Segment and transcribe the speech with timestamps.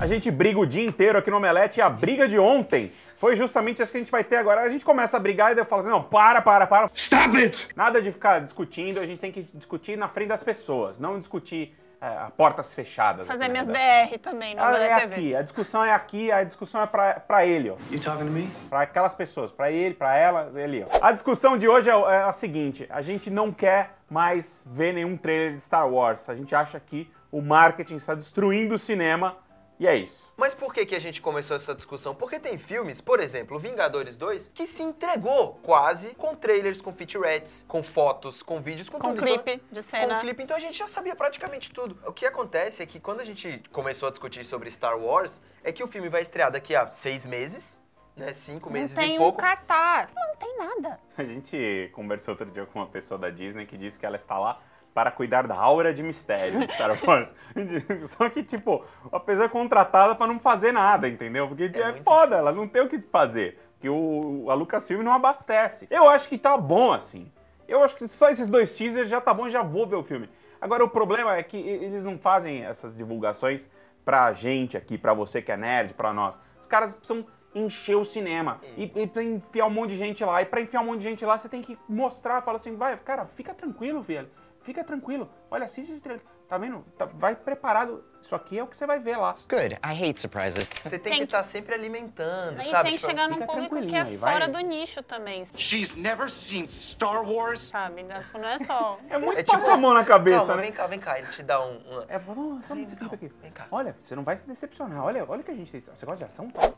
[0.00, 3.34] A gente briga o dia inteiro aqui no Omelete e a briga de ontem foi
[3.34, 4.60] justamente essa que a gente vai ter agora.
[4.60, 6.88] A gente começa a brigar e daí eu falo assim, não, para, para, para.
[6.94, 7.68] Stop it!
[7.74, 11.76] Nada de ficar discutindo, a gente tem que discutir na frente das pessoas, não discutir
[12.00, 13.26] é, a portas fechadas.
[13.26, 14.06] Fazer assim, minhas né?
[14.06, 15.14] DR também no Ah, Omelete é TV.
[15.14, 17.74] aqui, a discussão é aqui, a discussão é pra, pra ele, ó.
[17.90, 18.48] You talking to me?
[18.70, 21.04] Pra aquelas pessoas, pra ele, pra ela, ele, ó.
[21.04, 25.16] A discussão de hoje é, é a seguinte: a gente não quer mais ver nenhum
[25.16, 26.20] trailer de Star Wars.
[26.28, 29.36] A gente acha que o marketing está destruindo o cinema
[29.78, 30.26] e é isso.
[30.36, 32.14] Mas por que, que a gente começou essa discussão?
[32.14, 37.64] Porque tem filmes, por exemplo, Vingadores 2, que se entregou quase com trailers, com featurettes,
[37.66, 39.22] com fotos, com vídeos, com, Com tudo.
[39.22, 40.20] clipe Então, de com cena.
[40.20, 41.98] clipe, então a gente já sabia praticamente tudo.
[42.06, 45.72] O que acontece é que quando a gente começou a discutir sobre Star Wars, é
[45.72, 47.80] que o filme vai estrear daqui a seis meses,
[48.16, 48.32] né?
[48.32, 49.38] Cinco Não meses tem e um pouco.
[49.38, 50.12] cartaz.
[50.14, 50.98] Não tem nada.
[51.16, 54.38] A gente conversou outro dia com uma pessoa da Disney que disse que ela está
[54.38, 54.60] lá
[54.98, 57.32] para cuidar da aura de mistério de Star Wars.
[58.08, 61.46] Só que, tipo, a pessoa é contratada para não fazer nada, entendeu?
[61.46, 62.38] Porque é, muito foda, difícil.
[62.38, 63.60] ela não tem o que fazer.
[63.74, 65.86] Porque o, a Lucasfilm não abastece.
[65.88, 67.30] Eu acho que tá bom assim.
[67.68, 70.28] Eu acho que só esses dois teasers já tá bom, já vou ver o filme.
[70.60, 73.64] Agora, o problema é que e- eles não fazem essas divulgações
[74.04, 76.36] pra gente aqui, pra você que é nerd, pra nós.
[76.60, 80.42] Os caras precisam encher o cinema e, e pra enfiar um monte de gente lá.
[80.42, 82.96] E pra enfiar um monte de gente lá, você tem que mostrar, fala assim, vai,
[82.96, 84.28] cara, fica tranquilo, velho.
[84.68, 85.30] Fica tranquilo.
[85.50, 86.22] Olha, assiste esse trailer.
[86.46, 86.84] Tá vendo?
[86.98, 88.04] Tá- vai preparado.
[88.22, 89.32] Isso aqui é o que você vai ver lá.
[89.48, 89.76] Good.
[89.82, 90.68] I hate surprises.
[90.82, 92.90] Você tem, Tem que que- estar sempre alimentando, E sabe?
[92.90, 94.32] tem que Tipo, chegar num público que é aí, vai.
[94.34, 97.60] fora do nicho também, She's never seen Star Wars.
[97.60, 98.04] sabe?
[98.34, 98.98] Não é só...
[99.08, 100.62] É muito É tipo- passar a mão na cabeça, Calma, né?
[100.64, 101.18] vem cá, vem cá.
[101.18, 101.76] Ele te dá um...
[101.76, 103.28] um- É, vamos, vamos Vem, aqui.
[103.40, 103.66] vem cá.
[103.70, 105.02] Olha, você não vai se decepcionar.
[105.02, 105.80] Olha, olha o que a gente tem.
[105.80, 106.50] Você gosta de ação?
[106.50, 106.70] Tá?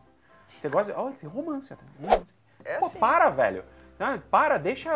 [0.60, 0.97] Você gosta de.
[0.97, 1.75] Olha, tem romance.
[2.00, 2.32] Romance.
[2.64, 3.00] É Pô, assim.
[3.00, 3.64] para, velho.
[4.00, 4.90] Ah, Para, deixa.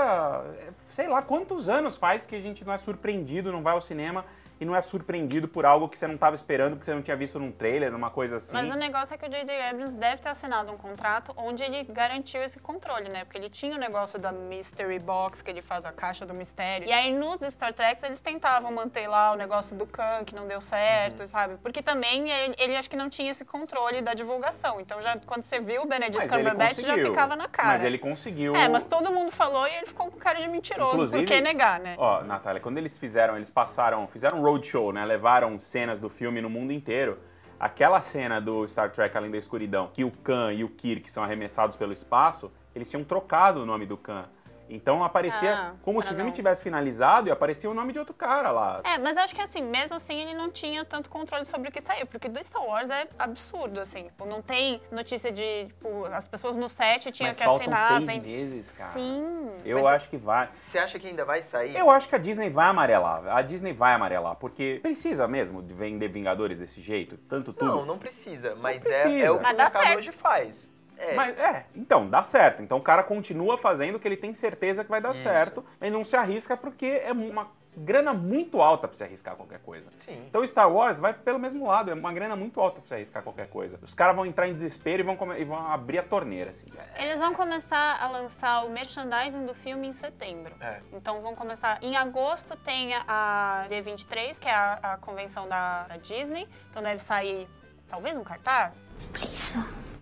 [0.89, 4.25] Sei lá quantos anos faz que a gente não é surpreendido, não vai ao cinema
[4.61, 7.17] e não é surpreendido por algo que você não estava esperando, porque você não tinha
[7.17, 8.53] visto num trailer, numa coisa assim.
[8.53, 9.61] Mas o negócio é que o J.J.
[9.63, 13.25] Abrams deve ter assinado um contrato onde ele garantiu esse controle, né?
[13.25, 16.87] Porque ele tinha o negócio da Mystery Box, que ele faz a caixa do mistério.
[16.89, 20.47] E aí nos Star Treks eles tentavam manter lá o negócio do Khan, que não
[20.47, 21.27] deu certo, Uhum.
[21.27, 21.57] sabe?
[21.63, 24.81] Porque também ele, ele acho que não tinha esse controle da divulgação.
[24.81, 27.69] Então já quando você viu o Benedict Cumberbatch já ficava na cara.
[27.69, 28.55] Mas ele conseguiu.
[28.55, 30.95] É, mas todo mundo falou e ele ficou com cara de mentiroso.
[30.95, 31.97] Inclusive- Por que negar, né?
[31.99, 35.05] Ó, Natália, quando eles fizeram, eles passaram, fizeram um roadshow, né?
[35.05, 37.17] Levaram cenas do filme no mundo inteiro.
[37.59, 41.23] Aquela cena do Star Trek Além da Escuridão, que o Khan e o Kirk são
[41.23, 44.25] arremessados pelo espaço, eles tinham trocado o nome do Khan.
[44.69, 47.99] Então aparecia Ah, como se o filme não- tivesse finalizado e aparecia o nome de
[47.99, 48.81] outro cara lá.
[48.85, 51.81] É, mas acho que assim, mesmo assim, ele não tinha tanto controle sobre o que
[51.81, 54.05] saiu, porque do Star Wars é absurdo, assim.
[54.05, 57.89] Tipo, não tem notícia de, tipo, as pessoas no set tinham Mas que faltam assinar.
[57.97, 58.93] seis vem- meses, cara.
[58.93, 59.51] Sim.
[59.65, 60.49] Eu Mas- acho que vai.
[60.59, 61.77] Você acha que ainda vai sair?
[61.77, 63.27] Eu acho que a Disney vai amarelar.
[63.29, 67.67] A Disney vai amarelar, porque precisa mesmo de vender Vingadores desse jeito, tanto tudo.
[67.67, 68.55] Não, não precisa.
[68.57, 69.09] Mas precisa.
[69.11, 69.99] É, é o que Mas o mercado certo.
[69.99, 70.74] hoje faz.
[70.99, 71.15] É.
[71.15, 72.63] Mas é, então, dá certo.
[72.63, 75.23] Então o cara continua fazendo o que ele tem certeza que vai dar Isso.
[75.23, 75.65] certo.
[75.81, 79.87] Ele não se arrisca porque é uma grana muito alta pra se arriscar qualquer coisa.
[79.99, 80.25] Sim.
[80.29, 83.23] Então Star Wars vai pelo mesmo lado, é uma grana muito alta pra se arriscar
[83.23, 83.79] qualquer coisa.
[83.83, 86.67] Os caras vão entrar em desespero e vão, e vão abrir a torneira, assim.
[86.99, 90.55] Eles vão começar a lançar o merchandising do filme em setembro.
[90.61, 90.81] É.
[90.93, 91.79] Então vão começar.
[91.83, 96.49] Em agosto tem a D23, que é a, a convenção da, da Disney.
[96.71, 97.49] Então deve sair
[97.89, 98.73] talvez um cartaz.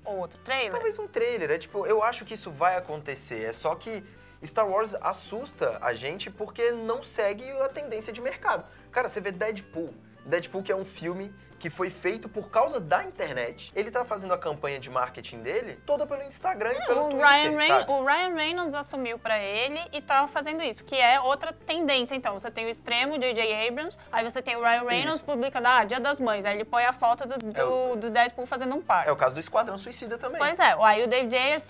[0.05, 0.73] Ou outro trailer.
[0.73, 1.51] Talvez um trailer.
[1.51, 3.45] É tipo, eu acho que isso vai acontecer.
[3.45, 4.03] É só que
[4.45, 8.65] Star Wars assusta a gente porque não segue a tendência de mercado.
[8.91, 9.95] Cara, você vê Deadpool.
[10.27, 13.71] Deadpool que é um filme que foi feito por causa da internet.
[13.73, 17.25] Ele tá fazendo a campanha de marketing dele toda pelo Instagram e pelo o, Twitter,
[17.29, 21.53] Ryan Reyn- o Ryan Reynolds assumiu pra ele e tá fazendo isso, que é outra
[21.53, 22.17] tendência.
[22.17, 23.69] Então, você tem o extremo, J.J.
[23.69, 25.25] Abrams, aí você tem o Ryan Reynolds Isso.
[25.25, 26.45] publicando, ah, Dia das Mães.
[26.45, 29.07] Aí ele põe a foto do, do, É o- do Deadpool fazendo um par.
[29.07, 30.41] É o caso do Esquadrão Suicida também.
[30.41, 31.61] Pois é, aí o David Ayer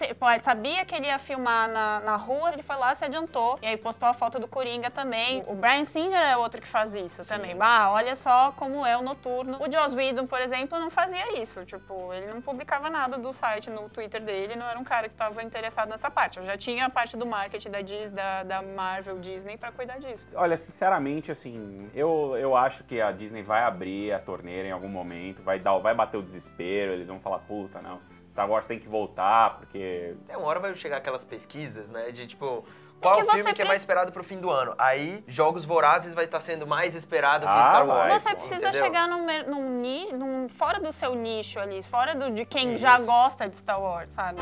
[0.43, 3.77] sabia que ele ia filmar na, na rua, ele foi lá, se adiantou, e aí
[3.77, 5.45] postou a foto do Coringa também.
[5.47, 7.55] O Brian Singer é outro que faz isso também.
[7.61, 9.59] Ah, olha só como é o noturno.
[9.61, 11.65] O Joss Whedon, por exemplo, não fazia isso.
[11.65, 15.15] Tipo, ele não publicava nada do site no Twitter dele, não era um cara que
[15.15, 16.39] estava interessado nessa parte.
[16.39, 19.99] Eu já tinha a parte do marketing da, Dis- da, da Marvel Disney pra cuidar
[19.99, 20.27] disso.
[20.35, 24.89] Olha, sinceramente, assim, eu, eu acho que a Disney vai abrir a torneira em algum
[24.89, 28.01] momento, vai, dar, vai bater o desespero, eles vão falar, puta, não,
[28.31, 32.11] Star Wars tem que voltar, porque É, uma hora vai chegar aquelas pesquisas, né?
[32.13, 32.65] De tipo,
[33.03, 34.75] qual o filme que é mais esperado pro fim do ano?
[34.79, 37.87] Aí, Jogos Vorazes vai estar sendo mais esperado que Ah, Star.
[37.87, 38.15] Wars.
[38.23, 38.85] Você precisa entendeu?
[38.85, 43.07] chegar num, num, num- fora do seu nicho ali, fora do, de quem já Isso.
[43.07, 44.39] gosta de Star Wars, sabe?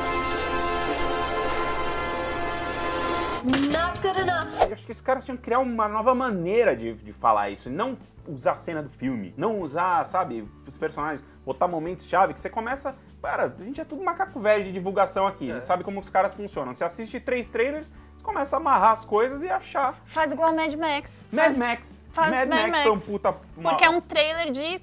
[3.43, 4.67] Not good enough.
[4.67, 7.69] Eu acho que esses caras tinham que criar uma nova maneira de, de falar isso.
[7.69, 7.97] Não
[8.27, 9.33] usar a cena do filme.
[9.35, 11.23] Não usar, sabe, os personagens.
[11.43, 12.95] Botar momentos-chave que você começa.
[13.21, 15.47] Cara, a gente é tudo macaco velho de divulgação aqui.
[15.51, 16.75] Gente sabe como os caras funcionam.
[16.75, 17.91] Você assiste três trailers,
[18.21, 19.95] começa a amarrar as coisas e achar.
[20.05, 21.11] Faz igual Mad Max.
[21.31, 21.99] Mad Faz- Max.
[22.11, 23.05] faz Mad, Mad Max, foi um Max.
[23.07, 23.35] puta.
[23.57, 24.81] uma- Porque é um trailer de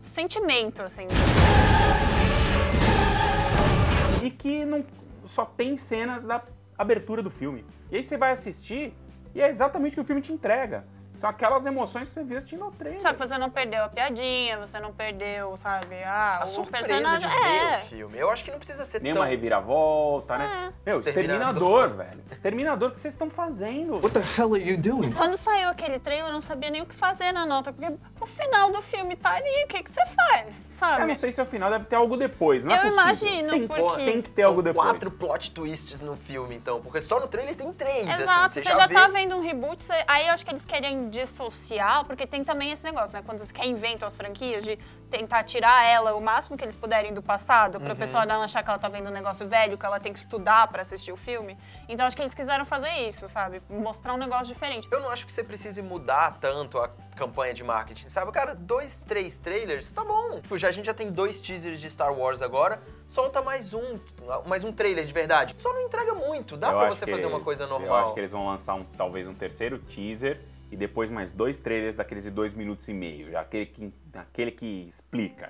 [0.00, 1.06] sentimento, assim.
[4.22, 4.84] E que não
[5.26, 6.42] só tem cenas da
[6.76, 7.64] abertura do filme.
[7.90, 8.92] E aí você vai assistir
[9.34, 10.84] e é exatamente o que o filme te entrega.
[11.18, 13.00] São aquelas emoções que você viu assistindo ao trailer.
[13.02, 16.02] Só que você não perdeu a piadinha, você não perdeu, sabe?
[16.04, 17.28] Ah, A o surpresa personagem.
[17.28, 17.42] de ver
[17.72, 17.76] é.
[17.76, 18.18] o filme.
[18.18, 19.30] Eu acho que não precisa ser Nenhuma tão...
[19.30, 20.72] reviravolta, né?
[20.86, 21.90] Meu, Exterminador.
[21.90, 22.22] velho.
[22.30, 23.94] Exterminador, o que vocês estão fazendo?
[23.96, 25.12] What the hell are you doing?
[25.12, 28.26] Quando saiu aquele trailer, eu não sabia nem o que fazer na nota, porque o
[28.26, 31.02] final do filme tá ali, o que, que você faz, sabe?
[31.02, 33.02] Eu não sei se é o final, deve ter algo depois, não é Eu possível.
[33.02, 34.86] imagino, tem, porque- tem que ter São algo depois.
[34.88, 36.80] quatro plot twists no filme, então.
[36.80, 38.62] Porque só no trailer tem três, Exato, assim.
[38.62, 42.26] você já, tá vendo um reboot, você- aí eu acho que eles querem dissociar, porque
[42.26, 43.22] tem também esse negócio, né?
[43.24, 44.76] Quando eles reinventam as franquias, de
[45.10, 48.68] tentar tirar ela o máximo que eles puderem do passado, pra pessoa não achar que
[48.68, 51.56] ela tá vendo um negócio velho, que ela tem que estudar pra assistir o filme.
[51.88, 53.62] Então acho que eles quiseram fazer isso, sabe?
[53.70, 54.88] Mostrar um negócio diferente.
[54.92, 58.30] Eu não acho que você precise mudar tanto a campanha de marketing, sabe?
[58.32, 60.40] Cara, dois, três trailers, tá bom.
[60.40, 63.98] Tipo, já, a gente já tem dois teasers de Star Wars agora, solta mais um,
[64.46, 65.54] mais um trailer de verdade.
[65.56, 68.04] Só não entrega muito, dá Eu pra acho você fazer uma eles- coisa Eu normal.
[68.04, 71.96] acho que eles vão lançar um, talvez um terceiro teaser e depois mais dois trailers
[71.96, 73.30] daqueles de dois minutos e meio.
[73.30, 75.48] Já aquele que, aquele que explica.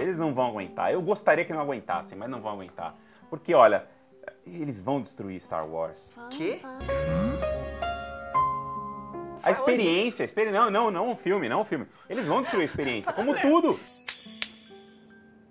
[0.00, 0.92] Eles não vão aguentar.
[0.92, 2.94] Eu gostaria que não aguentassem, mas não vão aguentar.
[3.28, 3.84] Porque, olha,
[4.46, 6.10] eles vão destruir Star Wars.
[6.30, 6.60] Quê?
[9.42, 10.50] A experiência, a experi...
[10.50, 11.86] não, não, não um filme, não um filme.
[12.08, 13.78] Eles vão destruir a experiência, como tudo.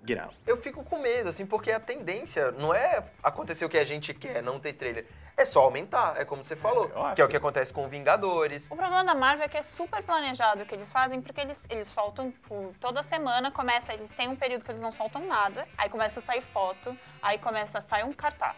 [0.07, 0.33] Get out.
[0.45, 4.13] Eu fico com medo, assim, porque a tendência não é acontecer o que a gente
[4.13, 5.05] quer, não ter trailer.
[5.35, 6.89] É só aumentar, é como você falou.
[6.89, 8.65] eu acho que é o que- que acontece com Vingadores.
[8.71, 11.59] O problema da Marvel é que é super planejado o que eles fazem, porque eles,
[11.69, 15.67] eles soltam tipo, toda semana, começa, eles têm um período que eles não soltam nada,
[15.77, 18.55] aí começa a sair foto, aí começa a sair um cartaz,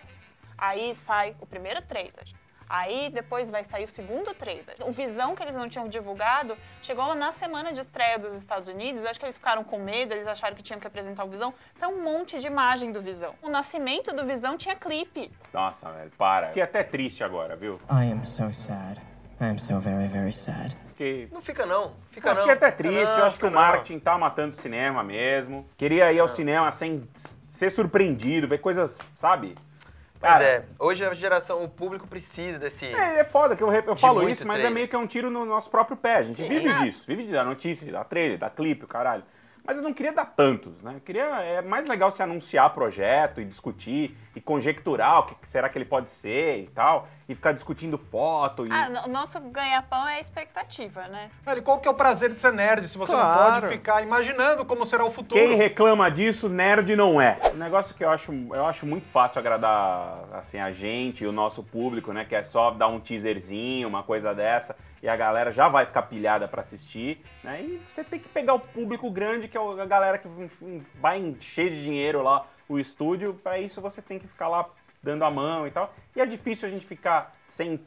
[0.57, 2.25] aí sai o primeiro trailer.
[2.69, 4.75] Aí depois vai sair o segundo trailer.
[4.85, 9.03] O Visão que eles não tinham divulgado chegou na semana de estreia dos Estados Unidos.
[9.03, 11.51] Eu acho que eles ficaram com medo, eles acharam que tinham que apresentar o Visão.
[11.75, 13.33] Saiu um monte de imagem do Visão.
[13.41, 15.31] O nascimento do Visão tinha clipe.
[15.51, 16.47] Nossa, velho, para.
[16.49, 17.79] Fiquei até triste agora, viu?
[17.89, 19.01] I am so sad.
[19.41, 20.75] I am so very, very sad.
[20.89, 22.41] Fiquei Não fica não, fica Eu não.
[22.41, 23.59] fiquei até triste, não, eu acho que o não.
[23.59, 25.65] marketing tá matando o cinema mesmo.
[25.77, 27.03] Queria ir ao cinema sem
[27.53, 29.55] ser surpreendido, ver coisas, sabe?
[30.19, 32.87] Pois Cara, é, hoje a geração, o público precisa desse...
[32.87, 34.71] É, é foda que eu, eu falo isso, mas é trailer.
[34.73, 36.17] meio que é um tiro no nosso próprio pé.
[36.17, 36.47] A gente Sim.
[36.49, 39.23] vive disso, vive de dar notícia, dar trailer, dar clipe, o caralho.
[39.63, 40.95] Mas eu não queria dar tantos, né?
[40.95, 45.69] Eu queria, é mais legal se anunciar projeto e discutir e conjecturar o que será
[45.69, 48.71] que ele pode ser e tal, e ficar discutindo foto e...
[48.71, 51.29] Ah, o nosso ganha-pão é a expectativa, né?
[51.45, 53.61] Velho, qual que é o prazer de ser nerd se você não Claro.
[53.61, 55.39] pode ficar imaginando como será o futuro?
[55.39, 57.37] Quem reclama disso, nerd não é.
[57.53, 61.31] Um negócio que eu acho, eu acho muito fácil agradar assim, a gente e o
[61.31, 62.25] nosso público, né?
[62.25, 66.01] Que é só dar um teaserzinho, uma coisa dessa, e a galera já vai ficar
[66.03, 67.61] pilhada pra assistir, né?
[67.61, 71.19] E você tem que pegar o público grande, que é a galera que enfim, vai
[71.19, 73.35] encher de dinheiro lá o estúdio.
[73.43, 74.65] Pra isso você tem que ficar lá
[75.01, 75.93] dando a mão e tal.
[76.15, 77.79] E é difícil a gente ficar sem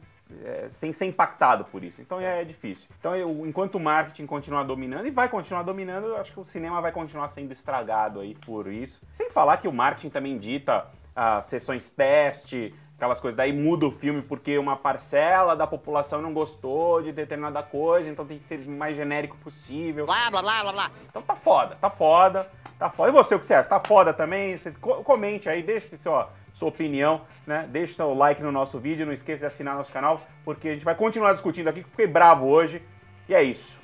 [0.43, 2.01] é, sem ser impactado por isso.
[2.01, 2.87] Então é difícil.
[2.99, 6.45] Então, eu, enquanto o marketing continuar dominando, e vai continuar dominando, eu acho que o
[6.45, 8.99] cinema vai continuar sendo estragado aí por isso.
[9.15, 13.37] Sem falar que o marketing também dita as sessões teste, aquelas coisas.
[13.37, 18.25] Daí muda o filme porque uma parcela da população não gostou de determinada coisa, então
[18.25, 20.05] tem que ser o mais genérico possível.
[20.07, 20.91] Blá, blá, blá, blá, blá.
[21.07, 23.09] Então tá foda, tá foda, tá foda.
[23.09, 23.69] E você, o que você acha?
[23.69, 24.57] Tá foda também?
[24.57, 27.67] Você co- comente aí, deixe sua, sua opinião, né?
[27.69, 30.85] Deixe seu like no nosso vídeo, não esqueça de assinar nosso canal, porque a gente
[30.85, 32.81] vai continuar discutindo aqui, que eu fiquei bravo hoje.
[33.27, 33.79] E é isso.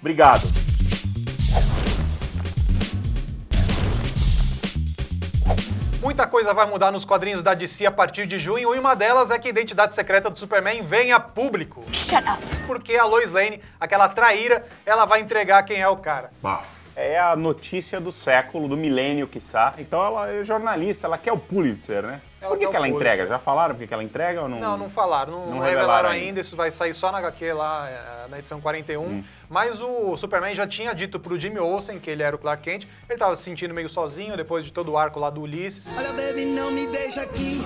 [0.00, 0.42] Obrigado.
[6.00, 9.30] Muita coisa vai mudar nos quadrinhos da DC a partir de junho e uma delas
[9.32, 11.84] é que a identidade secreta do Superman vem a público.
[12.66, 16.30] Porque a Lois Lane, aquela traíra, ela vai entregar quem é o cara.
[17.00, 19.72] É a notícia do século, do milênio, quiçá.
[19.78, 22.20] Então ela é jornalista, ela quer o Pulitzer, né?
[22.40, 23.12] Ela Por que, que ela Pulitzer.
[23.12, 23.28] entrega?
[23.28, 24.58] Já falaram por que que ela entrega ou não?
[24.58, 26.26] Não, não falaram, não, Não revelaram, revelaram ainda.
[26.26, 26.40] ainda.
[26.40, 29.00] isso vai sair só na HQ lá, eh, na edição 41.
[29.00, 29.24] Hum.
[29.48, 32.88] Mas o Superman já tinha dito pro Jimmy Olsen que ele era o Clark Kent,
[33.08, 35.86] ele tava se sentindo meio sozinho depois de todo o arco lá do Ulisses.
[35.96, 37.62] Olha, baby, não me deixa aqui.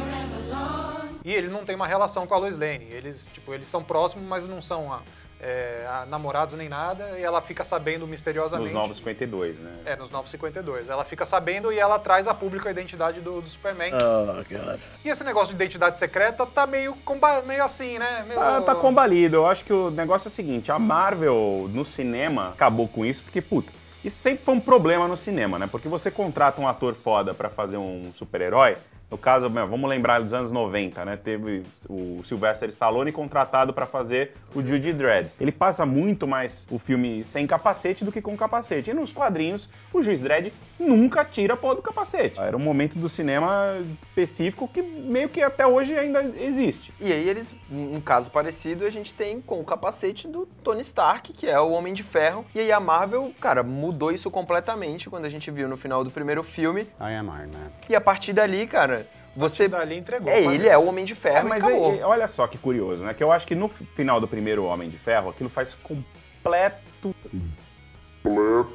[1.25, 2.87] E ele não tem uma relação com a Lois Lane.
[2.91, 5.01] Eles, tipo, eles são próximos, mas não são ah,
[5.43, 8.73] é, namorados nem nada, e ela fica sabendo misteriosamente.
[8.73, 9.73] Nos Novos 52, né?
[9.85, 10.89] É, nos 952.
[10.89, 13.91] Ela fica sabendo e ela traz a público a identidade do, do Superman.
[13.93, 14.81] Oh, God.
[15.05, 18.25] E esse negócio de identidade secreta tá meio, comba- meio assim, né?
[18.27, 18.39] Meio...
[18.39, 19.37] Tá, tá combalido.
[19.37, 23.23] Eu acho que o negócio é o seguinte: a Marvel no cinema acabou com isso,
[23.25, 23.73] porque, puta,
[24.05, 25.69] isso sempre foi um problema no cinema, né?
[25.71, 28.77] Porque você contrata um ator foda pra fazer um super-herói.
[29.13, 31.19] No caso, vamos lembrar dos anos 90, né?
[31.23, 35.29] Teve o Sylvester Stallone contratado pra fazer o Judy Dredd.
[35.39, 38.89] Ele passa muito mais o filme sem capacete do que com capacete.
[38.89, 40.51] E nos quadrinhos, o Juiz Dredd
[40.81, 42.41] nunca tira a porra do capacete.
[42.41, 46.91] Era um momento do cinema específico que meio que até hoje ainda existe.
[46.99, 51.35] E aí eles, um caso parecido, a gente tem com o capacete do Tony Stark,
[51.35, 52.47] que é o Homem de Ferro.
[52.55, 56.11] E aí a Marvel, cara, mudou isso completamente quando a gente viu no final do
[56.11, 56.89] primeiro filme.
[56.99, 57.71] I am Iron Man.
[57.91, 59.02] E a partir dali, cara,
[59.37, 59.69] você...
[59.69, 60.31] Dali entregou.
[60.31, 61.93] É, mas ele é o Homem de É, Ferro mas e acabou.
[61.93, 63.15] aí, olha só que curioso, né?
[63.15, 67.15] Que eu acho que no final do primeiro Homem de Ferro, aquilo faz completo,
[68.23, 68.73] completo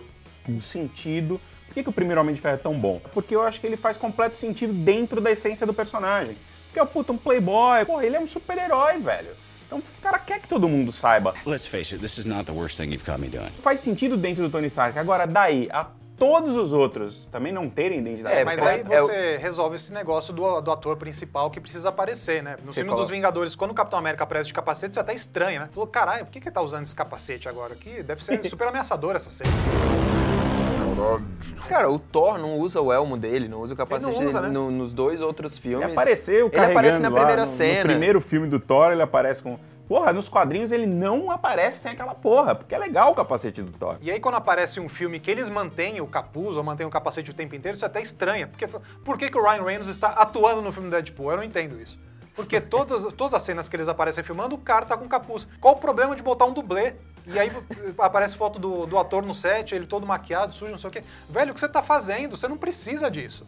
[0.61, 1.39] sentido.
[1.67, 2.99] Por que, que o primeiro Homem de Ferro é tão bom?
[3.13, 6.35] Porque eu acho que ele faz completo sentido dentro da essência do personagem.
[6.67, 9.29] Porque é puta, um playboy, porra, ele é um super-herói, velho.
[9.65, 11.33] Então o cara quer que todo mundo saiba.
[11.45, 13.49] Let's face it, this is not the worst thing you've caught me doing.
[13.61, 14.97] Faz sentido dentro do Tony Stark.
[14.97, 19.05] Agora, daí, a todos os outros também não terem identidade É, Mas aí é o-
[19.05, 22.57] você resolve esse negócio do, do ator principal que precisa aparecer, né?
[22.61, 25.13] No Você filme coloca- dos Vingadores, quando o Capitão América aparece de capacete, você até
[25.13, 25.69] estranha, né?
[25.71, 27.75] Falou, caralho, por que, que ele tá usando esse capacete agora?
[27.75, 29.51] Que deve ser super ameaçador essa cena.
[31.69, 34.41] Cara, o Thor não usa o elmo dele, não usa o capacete Ele não usa,
[34.41, 34.59] dele né?
[34.59, 35.83] no- nos dois outros filmes.
[35.83, 37.79] Ele apareceu Ele carregando aparece na lá primeira no, cena.
[37.83, 39.59] No primeiro filme do Thor, ele aparece com...
[39.87, 43.71] Porra, nos quadrinhos ele não aparece sem aquela porra, porque é legal o capacete do
[43.71, 43.97] Thor.
[44.01, 47.31] E aí, quando aparece um filme que eles mantêm o capuz ou mantêm o capacete
[47.31, 48.47] o tempo inteiro, isso até estranha.
[48.47, 51.31] Porque, por que, que o Ryan Reynolds está atuando no filme do Deadpool?
[51.31, 51.97] Eu não entendo isso.
[52.35, 55.47] Porque todas, todas as cenas que eles aparecem filmando, o cara tá com capuz.
[55.61, 56.95] Qual o problema de botar um dublê?
[57.25, 57.49] E aí
[57.97, 61.03] aparece foto do, do ator no set, ele todo maquiado, sujo, não sei o quê.
[61.29, 62.35] Velho, o que você tá fazendo?
[62.35, 63.47] Você não precisa disso.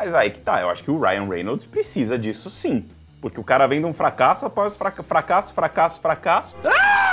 [0.00, 2.88] Mas aí que tá, eu acho que o Ryan Reynolds precisa disso sim.
[3.20, 6.56] Porque o cara vem de um fracasso após fraca- fracasso, fracasso, fracasso.
[6.64, 7.09] A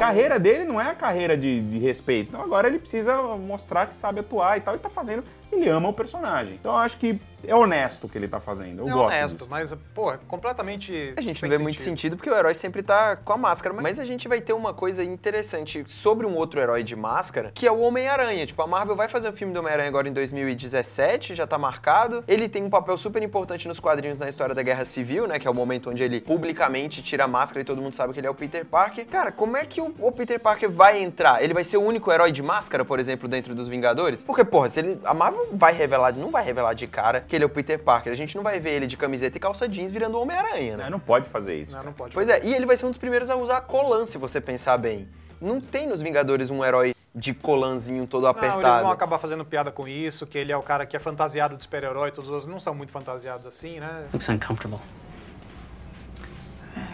[0.00, 2.28] carreira dele não é a carreira de, de respeito.
[2.28, 4.74] Então agora ele precisa mostrar que sabe atuar e tal.
[4.74, 5.24] E tá fazendo.
[5.52, 6.54] Ele ama o personagem.
[6.54, 8.80] Então eu acho que é honesto o que ele tá fazendo.
[8.80, 9.06] Eu é gosto.
[9.06, 9.46] honesto, disso.
[9.50, 11.14] mas, pô, é completamente.
[11.16, 13.74] A gente sem não vê muito sentido porque o herói sempre tá com a máscara.
[13.74, 17.66] Mas a gente vai ter uma coisa interessante sobre um outro herói de máscara, que
[17.66, 18.46] é o Homem-Aranha.
[18.46, 22.22] Tipo, a Marvel vai fazer o filme do Homem-Aranha agora em 2017, já tá marcado.
[22.28, 25.38] Ele tem um papel super importante nos quadrinhos na história da Guerra Civil, né?
[25.38, 28.20] Que é o momento onde ele publicamente tira a máscara e todo mundo sabe que
[28.20, 29.06] ele é o Peter Parker.
[29.06, 31.42] Cara, como é que o, o Peter Parker vai entrar?
[31.42, 34.22] Ele vai ser o único herói de máscara, por exemplo, dentro dos Vingadores?
[34.22, 35.00] Porque, porra, se ele.
[35.04, 38.12] A Marvel vai revelar, não vai revelar de cara que ele é o Peter Parker.
[38.12, 40.86] A gente não vai ver ele de camiseta e calça jeans virando o Homem-Aranha, né?
[40.86, 41.72] É, não pode fazer isso.
[41.72, 42.14] Não, não pode.
[42.14, 44.76] Pois é, e ele vai ser um dos primeiros a usar colã, se você pensar
[44.78, 45.08] bem.
[45.40, 48.62] Não tem nos Vingadores um herói de colãzinho todo Não, apertado.
[48.66, 51.56] eles vão acabar fazendo piada com isso, que ele é o cara que é fantasiado
[51.56, 54.06] de super-herói, todos os outros não são muito fantasiados assim, né?
[54.12, 54.78] Looks uncomfortable.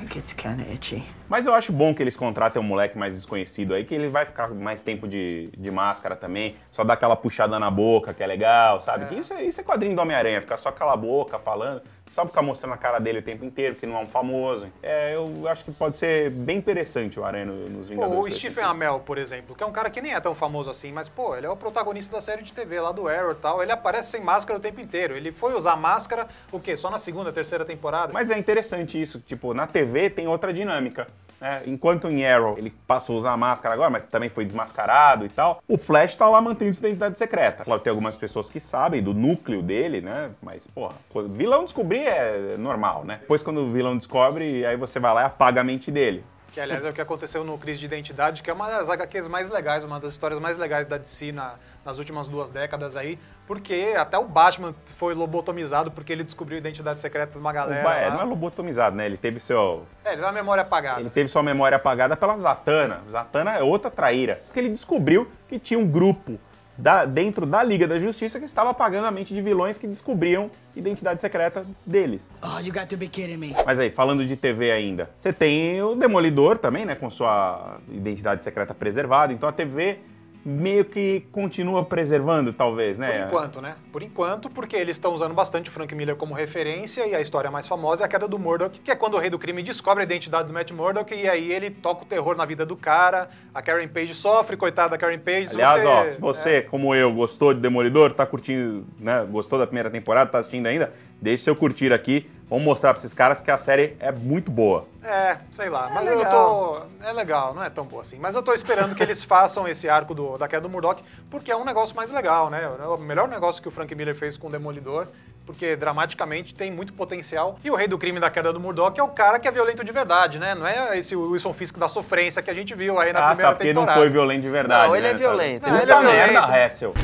[0.03, 1.03] It gets kinda itchy.
[1.29, 4.25] Mas eu acho bom que eles contratem um moleque mais desconhecido aí, que ele vai
[4.25, 6.57] ficar mais tempo de, de máscara também.
[6.71, 9.07] Só dar aquela puxada na boca, que é legal, sabe?
[9.07, 11.83] Que isso, é, isso é quadrinho do Homem-Aranha, ficar só cala a boca falando.
[12.17, 14.73] Só ficar mostrando a cara dele o tempo inteiro, que não é um famoso.
[14.83, 18.17] É, eu acho que pode ser bem interessante o Aranha no- nos Pô, Vingadores.
[18.19, 18.35] o dois.
[18.37, 21.11] Stephen Amell, por exemplo, que é um cara que nem é tão famoso assim, mas,
[21.11, 23.63] pô, ele é o protagonista da série de TV lá do Arrow e tal.
[23.63, 25.15] Ele aparece sem máscara o tempo inteiro.
[25.15, 26.75] Ele foi usar máscara, o quê?
[26.75, 28.15] Só na segunda, terceira temporada?
[28.15, 31.09] Mas é interessante isso, tipo, na TV tem outra dinâmica.
[31.41, 31.63] Né?
[31.67, 35.29] Enquanto em Arrow ele passou a usar a máscara agora, mas também foi desmascarado e
[35.29, 37.65] tal, o Flash tá lá mantendo sua identidade secreta.
[37.65, 40.31] Claro, tem algumas pessoas que sabem do núcleo dele, né?
[40.43, 40.95] Mas, porra,
[41.31, 43.19] vilão descobrir é normal, né?
[43.21, 46.25] Depois, quando o vilão descobre, aí você vai lá e apaga a mente dele.
[46.53, 49.29] Que, aliás, é o que aconteceu no Crise de Identidade, que é uma das HQs
[49.29, 51.55] mais legais, uma das histórias mais legais da DC na-
[51.87, 53.17] nas últimas duas décadas aí,
[53.47, 57.85] porque até o Batman foi lobotomizado porque ele descobriu a identidade secreta de uma galera
[57.85, 58.15] Ba- é, lá.
[58.17, 59.07] não é lobotomizado, né?
[59.07, 61.01] Ele teve seu, É, ele tem uma memória apagada.
[61.01, 63.03] Ele teve sua memória apagada pela Zatanna.
[63.11, 64.43] Zatanna é outra traíra.
[64.47, 66.37] Porque ele descobriu que tinha um grupo
[66.77, 70.51] da- dentro da Liga da Justiça que estava apagando a mente de vilões que descobriam
[70.75, 72.29] identidade secreta deles.
[72.43, 73.55] Oh, you got to be kidding me.
[73.65, 76.97] Mas aí, falando de TV ainda, você tem o Demolidor também, né?
[76.97, 79.33] Com sua identidade secreta preservada.
[79.33, 79.99] Então a TV
[80.47, 83.19] meio que continua preservando, talvez, né?
[83.19, 83.75] Por enquanto, né?
[83.93, 87.51] Por enquanto, porque eles estão usando bastante o Frank Miller como referência e a história
[87.51, 90.03] mais famosa é a queda do Murdoch, que é quando o rei do crime descobre
[90.03, 93.29] a identidade do Matt Murdock e aí ele toca o terror na vida do cara.
[93.53, 95.49] A Karen Page sofre, coitada da Karen Page.
[95.55, 99.27] Aliás, você, ó, se você, como eu, gostou de Demolidor, tá curtindo, né?
[99.29, 103.13] Gostou da primeira temporada, tá assistindo ainda, deixe seu curtir aqui, Vamos mostrar pra esses
[103.13, 104.87] caras que a série é muito boa.
[105.03, 106.87] É, sei lá, mas eu legal.
[107.01, 107.05] tô.
[107.05, 108.19] É legal, não é tão boa assim.
[108.21, 111.51] Mas eu tô esperando que eles façam esse arco do, da queda do Murdoch, porque
[111.51, 112.63] é um negócio mais legal, né?
[112.63, 115.09] É o melhor negócio que o Frank Miller fez com o Demolidor,
[115.45, 117.59] porque dramaticamente tem muito potencial.
[117.65, 119.83] E o rei do crime da queda do Murdoch é o cara que é violento
[119.83, 120.55] de verdade, né?
[120.55, 123.29] Não é esse Wilson Fisk da sofrência que a gente viu aí na ah, tá,
[123.29, 123.93] primeira porque temporada.
[123.93, 124.87] não foi violento de verdade.
[124.87, 125.69] Não, ele né, é violento.
[125.69, 126.53] Não, ele é merda, violento.
[126.53, 126.95] Hessel.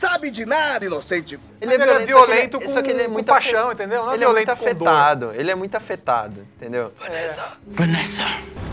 [0.00, 1.38] Sabe de nada, inocente.
[1.60, 4.02] Mas ele é violento com- só que ele é com muito paixão, entendeu?
[4.06, 4.88] Não é ele é muito violento com dor.
[4.88, 5.32] afetado.
[5.34, 6.90] Ele é muito afetado, entendeu?
[7.66, 8.24] Vanessa.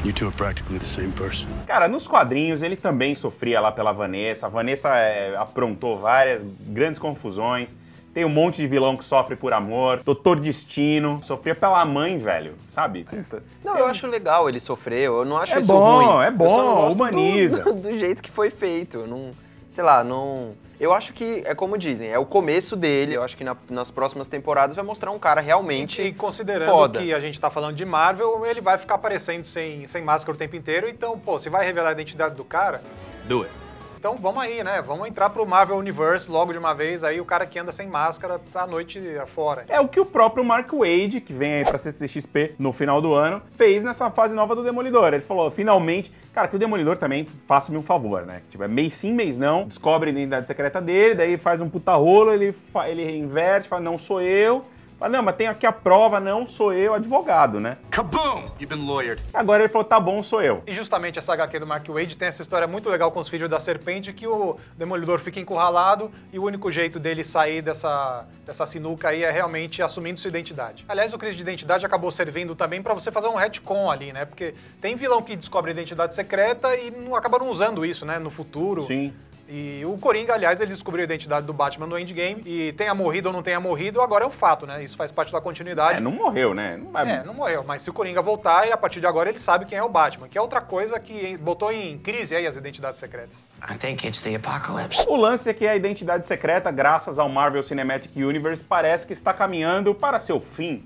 [0.05, 1.47] You two are practically the same person.
[1.65, 4.45] Cara, nos quadrinhos ele também sofria lá pela Vanessa.
[4.45, 7.75] A Vanessa é, aprontou várias grandes confusões.
[8.13, 9.99] Tem um monte de vilão que sofre por amor.
[10.05, 11.21] Doutor Destino.
[11.25, 12.53] Sofria pela mãe, velho.
[12.73, 13.03] Sabe?
[13.03, 13.43] Puta.
[13.65, 15.01] Não, eu acho legal ele sofrer.
[15.07, 16.25] Eu não acho É isso bom, ruim.
[16.25, 17.63] é bom, só não gosto do- humaniza.
[17.63, 18.99] Do, do jeito que foi feito.
[18.99, 19.31] Eu Não,
[19.69, 20.53] sei lá, não.
[20.79, 23.15] Eu acho que é como dizem, é o começo dele.
[23.15, 26.01] Eu acho que na- nas próximas temporadas vai mostrar um cara realmente.
[26.01, 26.99] E considerando foda.
[26.99, 30.37] que a gente tá falando de Marvel, ele vai ficar aparecendo sem, sem máscara o
[30.37, 30.87] tempo inteiro.
[30.87, 32.81] Então, pô, se vai revelar a identidade do cara,
[33.25, 33.51] Do it.
[33.97, 34.81] Então vamos aí, né?
[34.81, 37.03] Vamos entrar pro Marvel Universe logo de uma vez.
[37.03, 39.65] Aí o cara que anda sem máscara a noite afora.
[39.67, 43.13] É o que o próprio Mark Wade, que vem aí pra CCXP no final do
[43.13, 45.13] ano, fez nessa fase nova do Demolidor.
[45.13, 48.43] Ele falou, finalmente, cara, que o Demolidor também faça-me um favor, né?
[48.51, 51.95] Tipo, é mês sim, mês não, descobre a identidade secreta dele, daí faz um puta
[51.95, 54.63] rolo, ele, ele inverte, fala, não sou eu.
[54.99, 57.77] Fala, não, mas tem aqui a prova, não sou eu, advogado, né?
[57.91, 58.45] Kaboom!
[58.59, 59.21] You've been lawyered.
[59.31, 60.63] Agora ele falou, tá bom, sou eu.
[60.65, 63.47] E justamente essa HQ do Mark Wade tem essa história muito legal com os filhos
[63.47, 68.65] da serpente, que o Demolidor fica encurralado e o único jeito dele sair dessa, dessa
[68.65, 70.83] sinuca aí é realmente assumindo sua identidade.
[70.89, 74.25] Aliás, o crise de identidade acabou servindo também pra você fazer um retcon ali, né?
[74.25, 78.17] Porque tem vilão que descobre a identidade secreta e não acabaram usando isso, né?
[78.17, 78.87] No futuro.
[78.87, 79.13] Sim.
[79.49, 82.41] E o Coringa, aliás, ele descobriu a identidade do Batman no Endgame.
[82.45, 84.83] E tenha morrido ou não tenha morrido, agora é um fato, né?
[84.83, 85.99] Isso faz parte da continuidade.
[85.99, 86.75] É, não morreu, né?
[86.77, 89.29] Não vai- É, não morreu, mas se o Coringa voltar, e a partir de agora
[89.29, 92.45] ele sabe quem é o Batman, que é outra coisa que botou em crise aí
[92.45, 93.45] as identidades secretas.
[93.69, 95.05] I think it's the apocalypse.
[95.07, 99.33] O lance é que a identidade secreta, graças ao Marvel Cinematic Universe, parece que está
[99.33, 100.83] caminhando para seu fim.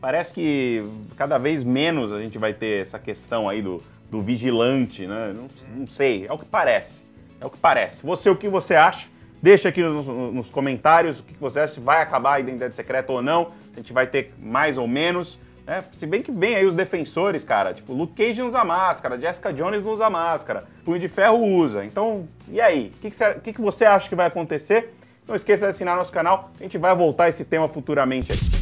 [0.00, 0.82] Parece que
[1.16, 5.32] cada vez menos a gente vai ter essa questão aí do, do vigilante, né?
[5.34, 7.06] Não, não sei, é o que parece.
[7.40, 8.04] É o que parece.
[8.04, 9.06] Você, o que você acha?
[9.40, 13.12] Deixa aqui nos, nos comentários o que você acha, se vai acabar a identidade secreta
[13.12, 15.38] ou não, a gente vai ter mais ou menos.
[15.64, 15.84] né?
[15.92, 17.72] Se bem que vem aí os defensores, cara.
[17.72, 21.84] Tipo, Luke Cage não usa máscara, Jessica Jones não usa máscara, Punho de Ferro usa.
[21.84, 22.90] Então, e aí?
[22.96, 24.92] O que, que, você, que que você acha que vai acontecer?
[25.26, 28.57] Não esqueça de assinar nosso canal, a gente vai voltar a esse tema futuramente aí.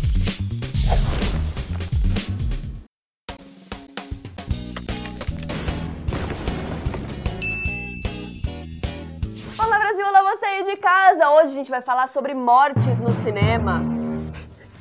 [11.57, 13.81] Gente vai falar sobre mortes no cinema.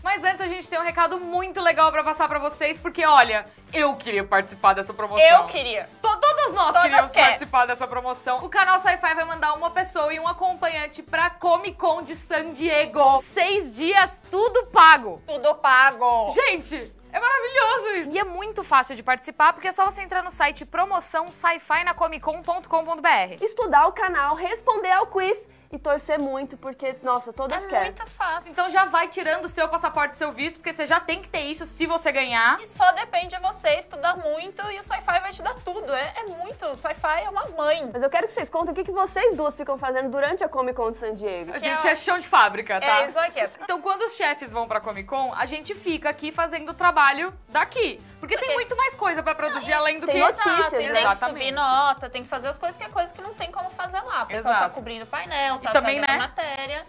[0.03, 3.43] Mas antes a gente tem um recado muito legal pra passar pra vocês, porque olha,
[3.73, 5.25] eu queria participar dessa promoção.
[5.25, 5.89] Eu queria.
[6.01, 7.23] To- todos nós Todas queríamos quer.
[7.25, 8.37] participar dessa promoção.
[8.45, 12.51] O canal Sci-Fi vai mandar uma pessoa e um acompanhante pra Comic Con de San
[12.51, 13.19] Diego.
[13.23, 15.23] Seis dias, tudo pago.
[15.25, 16.31] Tudo pago.
[16.33, 18.11] Gente, é maravilhoso isso.
[18.11, 21.83] E é muito fácil de participar, porque é só você entrar no site promoção sci-fi
[21.83, 23.41] na comicon.com.br.
[23.43, 25.35] Estudar o canal, responder ao quiz
[25.75, 27.85] e torcer muito, porque, nossa, todas É querem.
[27.91, 28.51] muito fácil.
[28.51, 31.29] Então já vai tirando o seu passaporte e seu visto, porque você já tem que
[31.29, 32.59] ter isso se você ganhar.
[32.61, 35.93] E só depende de você estudar muito e o sci-fi vai te dar tudo.
[35.93, 36.65] É, é muito.
[36.67, 37.89] O sci-fi é uma mãe.
[37.93, 40.49] Mas eu quero que vocês contem o que, que vocês duas ficam fazendo durante a
[40.49, 41.53] Comic Con de San Diego.
[41.53, 43.01] A gente é chão de fábrica, tá?
[43.01, 43.47] É isso aqui.
[43.61, 47.33] Então, quando os chefes vão pra Comic Con, a gente fica aqui fazendo o trabalho
[47.49, 47.99] daqui.
[48.19, 50.93] Porque tem muito mais coisa pra produzir além do tem que notícias, Exato, né?
[50.93, 53.51] tem que subir nota, tem que fazer as coisas que é coisa que não tem
[53.51, 54.21] como fazer lá.
[54.21, 54.63] A pessoa Exato.
[54.63, 56.17] tá cobrindo painel, tá também, né?
[56.17, 56.85] matéria.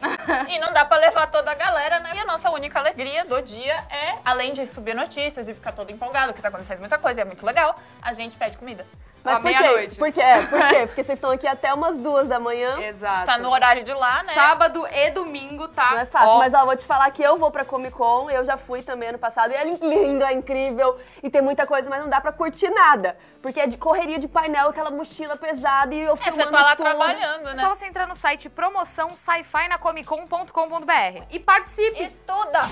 [0.48, 2.12] e não dá pra levar toda a galera, né?
[2.14, 5.90] E a nossa única alegria do dia é, além de subir notícias e ficar todo
[5.90, 8.86] empolgado, que tá acontecendo muita coisa e é muito legal, a gente pede comida.
[9.26, 9.90] Mas à por quê?
[9.98, 10.20] Por quê?
[10.20, 10.86] É, por quê?
[10.86, 12.80] Porque vocês estão aqui até umas duas da manhã.
[12.80, 13.26] Exato.
[13.26, 14.32] Tá no horário de lá, né?
[14.32, 15.90] Sábado e domingo, tá?
[15.92, 18.30] Não é fácil, Ó, mas ó, vou te falar que eu vou pra Comic Con,
[18.30, 21.88] eu já fui também ano passado, e é lindo, é incrível, e tem muita coisa,
[21.90, 23.16] mas não dá pra curtir nada.
[23.42, 26.76] Porque é de correria de painel, aquela mochila pesada, e eu É, você tá lá
[26.76, 26.86] tudo.
[26.86, 27.56] trabalhando, né?
[27.56, 32.02] só você entrar no site promoção sci-fi na comicon.com.br e participe.
[32.02, 32.62] Estuda!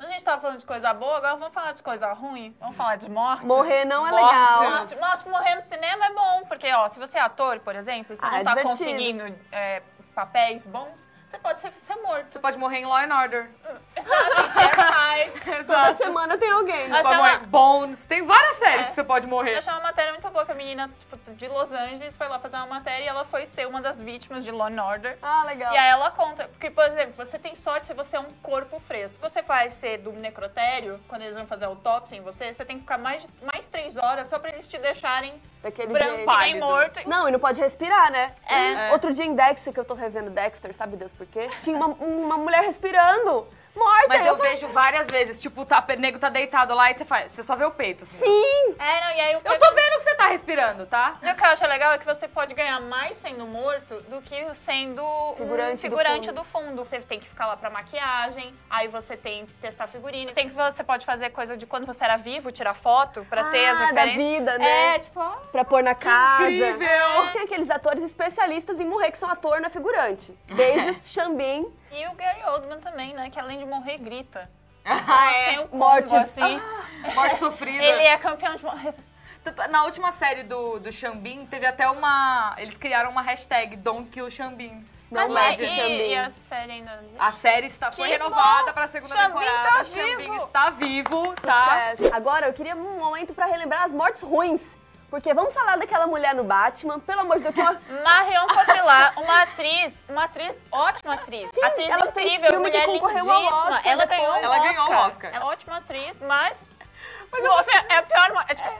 [0.00, 2.56] A gente tava falando de coisa boa, agora vamos falar de coisa ruim?
[2.58, 3.44] Vamos falar de morte?
[3.44, 4.24] Morrer não é Morte.
[4.24, 4.70] legal.
[4.70, 8.14] Morte, morte morrer no cinema é bom, porque, ó, se você é ator, por exemplo,
[8.14, 8.78] e você Ah, não é tá divertido.
[8.78, 9.82] conseguindo é,
[10.14, 12.30] papéis bons, você pode ser, ser morto.
[12.32, 13.50] Você pode morrer em Law and Order.
[13.94, 14.19] Exato,
[15.18, 16.88] em CSI, Ai, Toda semana tem alguém.
[16.88, 17.38] Vai morrer.
[17.46, 18.04] Bones.
[18.04, 18.84] Tem várias séries É.
[18.88, 19.54] que você pode morrer.
[19.54, 22.38] Eu achei uma matéria muito boa que a menina tipo, de Los Angeles foi lá
[22.38, 25.18] fazer uma matéria e ela foi ser uma das vítimas de Law and Order.
[25.22, 25.72] Ah, legal.
[25.72, 28.78] E aí ela conta, porque, por exemplo, você tem sorte se você é um corpo
[28.80, 29.16] fresco.
[29.16, 32.64] Se você vai ser do necrotério, quando eles vão fazer a autópsia em você, você
[32.64, 36.08] tem que ficar mais, de- mais três horas só pra eles te deixarem Daquele branco,
[36.08, 36.16] jeito.
[36.18, 36.66] bem Pálido.
[36.66, 37.08] morto.
[37.08, 38.32] Não, e não pode respirar, né?
[38.48, 38.92] É.
[38.92, 41.48] Outro dia em Dexter, que eu tô revendo Dexter, sabe Deus por quê?
[41.62, 43.46] Tinha uma, uma mulher respirando,
[43.84, 44.08] morta.
[44.08, 47.04] Mas eu falei, vejo várias vezes, tipo, tá, o nego tá deitado lá e você
[47.04, 47.32] faz.
[47.32, 48.18] Você só vê o peito, assim.
[48.18, 48.74] Sim!
[48.78, 51.16] É, não, e aí o Eu tô vendo que você tá respirando, tá?
[51.22, 54.20] E o que eu acho legal é que você pode ganhar mais sendo morto do
[54.22, 55.02] que sendo
[55.36, 56.36] Figurante um do figurante fundo.
[56.36, 56.84] do fundo.
[56.84, 60.32] Você tem que ficar lá pra maquiagem, aí você tem que testar figurino.
[60.32, 63.66] Tem que você pode fazer coisa de quando você era vivo, tirar foto pra ter
[63.66, 64.16] as Ah, da referências.
[64.16, 64.94] vida, né?
[64.94, 66.44] É, tipo, ó, Pra pôr na casa.
[66.50, 67.32] incrível!
[67.32, 70.32] Tem aqueles atores especialistas em morrer que são ator na figurante.
[70.46, 71.66] Desde Xambin.
[71.92, 73.30] E o Gary Oldman também, né?
[73.30, 74.50] Que além de morrer, grita.
[74.84, 75.44] Ah, é.
[75.50, 76.12] Tem o combo, Mortes.
[76.12, 76.60] assim.
[77.14, 77.84] Morte sofrida.
[77.84, 78.94] Ele é campeão de morrer.
[79.70, 82.54] Na última série do, do Xambin, teve até uma.
[82.58, 84.84] Eles criaram uma hashtag Don't Kill Xambin.
[85.10, 85.92] Não Mas mate é, Xambin.
[85.92, 87.04] e, e a série ainda...
[87.18, 88.72] A série está, foi Que renovada bom!
[88.72, 89.68] pra segunda Xambin temporada.
[89.68, 90.44] tá Xambin vivo!
[90.44, 91.90] está vivo, tá?
[91.96, 92.14] Sucesso.
[92.14, 94.62] Agora, eu queria um momento pra relembrar as mortes ruins.
[95.10, 97.56] Porque vamos falar daquela mulher no Batman, pelo amor de Deus.
[97.56, 101.50] uma- Marion Cotillard, uma atriz, uma atriz, ótima atriz.
[101.50, 103.68] Sim, atriz ela incrível, mulher lindíssima.
[103.68, 104.68] Oscar ela ganhou o Ela Oscar.
[104.72, 105.30] ganhou o Oscar.
[105.34, 106.70] Ela é ótima atriz, mas...
[107.32, 107.44] Mas
[107.90, 108.44] é a pior...
[108.48, 108.70] é tipo,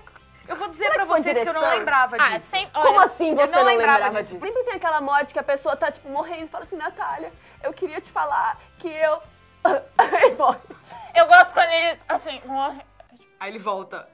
[0.49, 2.47] Eu vou dizer Será pra vocês que eu não lembrava Ah, disso.
[2.47, 4.35] sem, Como olha, assim você eu não não, lembrava lembrava disso.
[4.35, 4.47] disso?
[4.47, 7.73] Sempre tem aquela morte que a pessoa tá, tipo, morrendo e fala assim, Natália, eu
[7.73, 9.23] queria te falar que eu...
[9.99, 10.59] Aí morre.
[11.15, 12.81] Eu gosto quando ele, assim, morre.
[13.39, 14.09] Aí ele volta.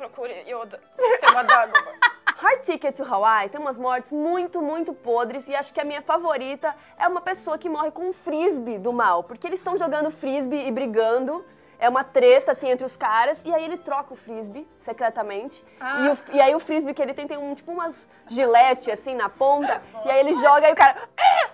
[0.00, 0.80] Procure Yoda.
[0.98, 1.78] Sistema d'água.
[2.40, 6.00] Hard Ticket to Hawaii tem umas mortes muito, muito podres e acho que a minha
[6.00, 10.10] favorita é uma pessoa que morre com um frisbee do mal, porque eles estão jogando
[10.10, 11.44] frisbee e brigando.
[11.78, 15.62] É uma treta, assim, entre os caras, e aí ele troca o frisbee, secretamente.
[15.78, 16.00] Ah.
[16.00, 19.14] E, o- e aí o frisbee que ele tem, tem um, tipo umas gilete, assim,
[19.14, 20.96] na ponta, e aí ele joga e o cara...
[21.18, 21.48] Ah,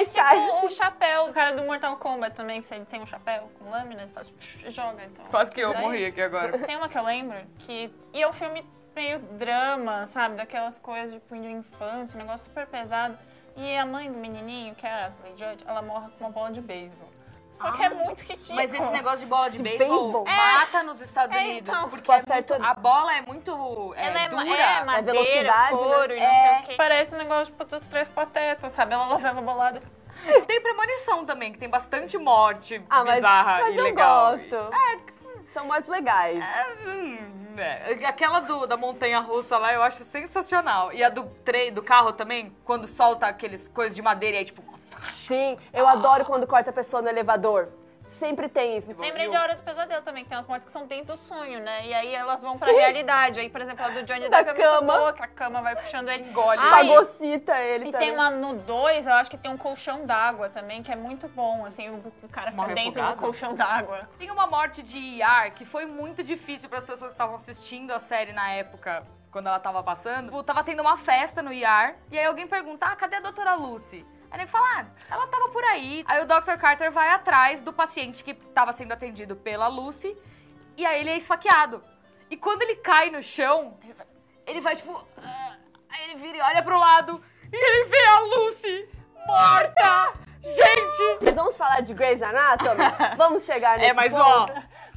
[0.00, 0.40] é Cai.
[0.40, 3.50] tipo o chapéu do cara do Mortal Kombat também, que se ele tem um chapéu
[3.58, 4.32] com lâmina, ele faz
[4.64, 5.24] e joga, então.
[5.26, 6.58] Quase que eu Daí- morri aqui agora.
[6.58, 7.92] Tem uma que eu lembro que.
[8.12, 8.64] E é um filme
[8.94, 10.36] meio drama, sabe?
[10.36, 13.18] Daquelas coisas tipo, de infância, um negócio super pesado.
[13.56, 16.50] E a mãe do menininho, que é a Ashley Judd, ela morre com uma bola
[16.50, 17.08] de beisebol.
[17.54, 18.56] Só que é muito ridículo.
[18.56, 20.24] Mas esse negócio de bola de, De beisebol beisebol?
[20.26, 21.68] mata nos Estados É, Unidos.
[21.68, 24.42] então, porque é muito- acerta- a bola é muito é, ela é, dura.
[24.56, 25.78] é madeira, velocidade, né?
[25.78, 26.42] couro e não É.
[26.48, 26.74] sei o quê.
[26.76, 28.92] Parece um negócio tipo dos três patetas, sabe?
[28.94, 29.82] Ela leva a bolada.
[30.46, 34.30] Tem premonição também, que tem bastante morte Ah, mas, bizarra mas e eu legal.
[34.32, 34.56] gosto.
[35.52, 36.42] São mortes legais.
[36.86, 37.92] Hum, é.
[38.06, 40.92] Aquela do, da montanha russa lá eu acho sensacional.
[40.92, 44.44] E a do trem, do carro também, quando solta aqueles coisas de madeira e aí,
[44.44, 44.73] tipo.
[45.12, 47.68] Sim, eu adoro quando corta a pessoa no elevador.
[48.06, 48.94] Sempre tem isso.
[48.98, 51.16] Lembrei de A Hora do Pesadelo também, que tem umas mortes que são dentro do
[51.16, 51.86] sonho, né?
[51.86, 53.40] E aí elas vão pra realidade.
[53.40, 54.98] Aí, por exemplo, a do Johnny Da Depp é muito cama.
[54.98, 56.24] boa, que a cama vai puxando ele.
[56.28, 56.58] Engole.
[56.60, 58.08] Ai, Fagocita ele E também.
[58.08, 61.28] tem uma no 2, eu acho que tem um colchão d'água também, que é muito
[61.28, 63.16] bom, assim, o, o cara fica Morre dentro afogado?
[63.16, 64.06] do colchão d'água.
[64.18, 67.90] Tem uma morte de IAR que foi muito difícil para as pessoas que estavam assistindo
[67.90, 70.42] a série na época, quando ela tava passando.
[70.42, 74.04] Tava tendo uma festa no IAR, e aí alguém pergunta, ah, cadê a doutora Lucy?
[74.34, 76.02] Aí ele fala, ah, ela tava por aí.
[76.08, 76.56] Aí o Dr.
[76.58, 80.18] Carter vai atrás do paciente que tava sendo atendido pela Lucy,
[80.76, 81.80] e aí ele é esfaqueado.
[82.28, 84.06] E quando ele cai no chão, ele vai,
[84.48, 85.06] ele vai, tipo...
[85.22, 85.56] ah,
[85.88, 88.88] aí ele vira e olha pro lado, e ele vê a Lucy
[89.24, 90.14] morta!
[90.42, 91.24] Gente!
[91.24, 92.82] Mas vamos falar de Grey's Anatomy?
[93.16, 94.24] vamos chegar nesse É, mas ponto?
[94.24, 94.46] ó,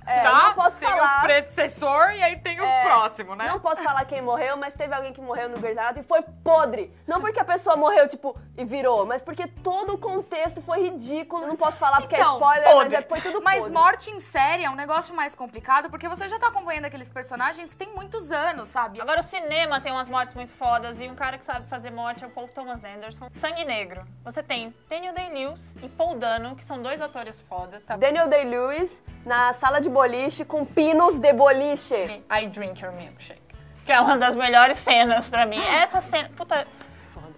[0.08, 0.32] É, tá?
[0.48, 1.20] não posso tem falar.
[1.20, 3.48] o predecessor e aí tem o É, próximo, né?
[3.50, 6.92] Não posso falar quem morreu, mas teve alguém que morreu no Anatomy e foi podre.
[7.06, 11.46] Não porque a pessoa morreu, tipo, e virou, mas porque todo o contexto foi ridículo.
[11.46, 12.96] Não posso falar porque é Então, spoiler, mas podre.
[12.96, 13.74] é- foi tudo Mas podre.
[13.74, 17.76] morte em série é um negócio mais complicado porque você já tá acompanhando aqueles personagens
[17.76, 19.02] tem muitos anos, sabe?
[19.02, 22.24] Agora, o cinema tem umas mortes muito fodas, e um cara que sabe fazer morte
[22.24, 23.28] é o Paul Thomas Anderson.
[23.34, 24.06] Sangue Negro.
[24.24, 27.96] Você tem Daniel Day-Lewis e Paul Dano, que são dois atores fodas, tá?
[27.98, 32.24] Daniel Day-Lewis na sala de boliche com pinos de boliche.
[32.32, 33.42] I Drink Your Milkshake.
[33.86, 35.60] Que é uma das melhores cenas pra mim.
[35.60, 36.66] Essa cena, puta,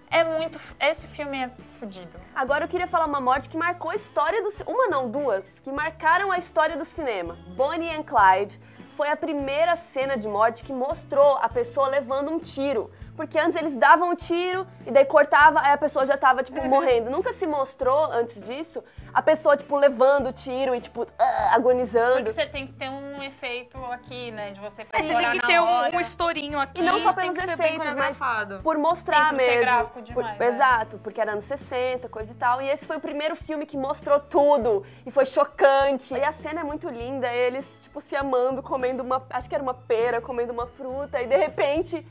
[0.08, 0.60] é muito...
[0.78, 1.50] Esse filme é
[1.80, 2.20] fudido.
[2.32, 5.72] Agora eu queria falar uma morte que marcou a história do uma não, duas, que
[5.72, 7.36] marcaram a história do cinema.
[7.56, 8.60] Bonnie and Clyde
[8.96, 12.88] foi a primeira cena de morte que mostrou a pessoa levando um tiro.
[13.20, 16.58] Porque antes eles davam o tiro e daí cortava, aí a pessoa já tava, tipo,
[16.66, 17.10] morrendo.
[17.10, 22.14] Nunca se mostrou, antes disso, a pessoa, tipo, levando o tiro e, tipo, ah, agonizando.
[22.14, 24.50] Porque você tem que ter um um efeito aqui, né?
[24.52, 26.80] De você É, você tem que ter um, um estourinho aqui.
[26.80, 28.18] E não só tem pelos ser efeitos, mas
[28.62, 29.60] por mostrar Sim, por ser mesmo.
[29.60, 30.46] gráfico Por- demais, né?
[30.48, 32.62] Exato, porque era anos 60, coisa e tal.
[32.62, 34.84] E esse foi o primeiro filme que mostrou tudo.
[35.04, 36.14] E foi chocante.
[36.14, 39.22] E a cena é muito linda, eles, tipo, se amando, comendo uma.
[39.30, 41.20] Acho que era uma pera, comendo uma fruta.
[41.20, 42.04] E de repente.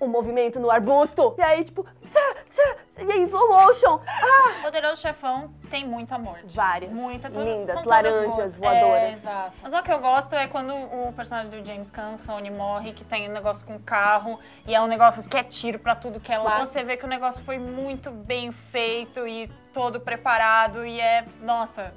[0.00, 1.34] Um movimento no arbusto.
[1.38, 1.84] E aí, tipo.
[2.10, 4.00] Tchá, tchá, e aí, slow motion.
[4.06, 4.62] Ah!
[4.62, 6.54] Poderoso Chefão tem muita morte.
[6.54, 6.90] Várias.
[6.92, 8.56] Muita, todas, Lindas, laranjas boas.
[8.58, 9.02] voadoras.
[9.02, 9.52] É, exato.
[9.62, 13.28] Mas o que eu gosto é quando o personagem do James Cansone morre, que tem
[13.28, 16.38] um negócio com carro, e é um negócio que é tiro pra tudo que é
[16.38, 16.60] lá.
[16.60, 21.92] Você vê que o negócio foi muito bem feito e todo preparado, e é, nossa,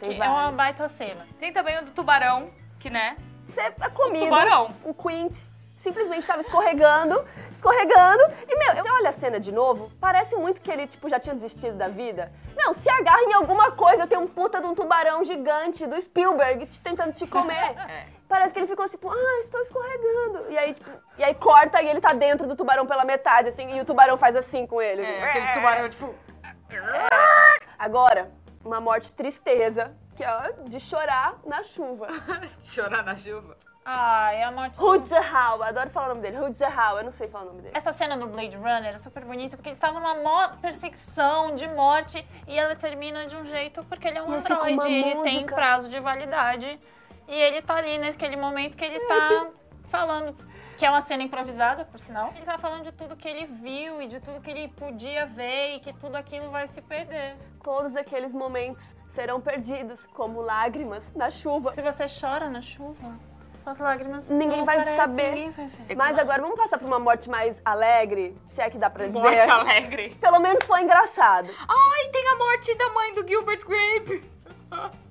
[0.00, 1.26] Tem que é uma baita cena.
[1.38, 3.16] Tem também o do tubarão, que né?
[3.46, 4.24] Você é comido.
[4.26, 4.70] tubarão.
[4.84, 5.36] O Quint
[5.82, 8.22] simplesmente estava escorregando, escorregando.
[8.48, 11.34] E, meu, você olha a cena de novo, parece muito que ele, tipo, já tinha
[11.34, 12.32] desistido da vida.
[12.56, 16.66] Não, se agarra em alguma coisa, tem um puta de um tubarão gigante do Spielberg
[16.66, 17.74] te- tentando te comer.
[17.88, 18.18] É.
[18.28, 20.50] Parece que ele ficou assim, tipo, ah, estou escorregando.
[20.52, 23.74] E aí, tipo, e aí corta e ele tá dentro do tubarão pela metade, assim,
[23.74, 25.00] e o tubarão faz assim com ele.
[25.02, 26.14] É, aquele tubarão, tipo.
[27.78, 28.30] Agora,
[28.62, 32.08] uma morte tristeza, que é de chorar na chuva.
[32.62, 33.56] Chorar na chuva.
[33.90, 34.84] Ah, é a morte do...
[34.84, 36.36] Rutgerhauer, adoro falar o nome dele.
[36.36, 37.74] Rutgerhauer, eu não sei falar o nome dele.
[37.74, 42.22] Essa cena do Blade Runner é super bonita porque eles estavam numa perseguição de morte
[42.46, 45.88] e ela termina de um jeito porque ele é um E androide, ele tem prazo
[45.88, 46.78] de validade
[47.26, 49.46] e ele tá ali naquele momento que ele tá
[49.84, 50.36] falando
[50.76, 52.30] que é uma cena improvisada, por sinal.
[52.36, 55.76] Ele tá falando de tudo que ele viu e de tudo que ele podia ver
[55.76, 57.36] e que tudo aquilo vai se perder.
[57.64, 61.72] Todos aqueles momentos serão perdidos, como lágrimas na chuva.
[61.72, 63.18] Se você chora na chuva,
[63.68, 65.30] suas lágrimas Ninguém vai aparecem, saber.
[65.30, 65.96] Ninguém vai ver.
[65.96, 69.18] Mas agora vamos passar pra uma morte mais alegre, se é que dá pra dizer.
[69.18, 70.16] Morte alegre.
[70.20, 71.48] Pelo menos foi engraçado.
[71.68, 74.24] Ai, tem a morte da mãe do Gilbert Grape.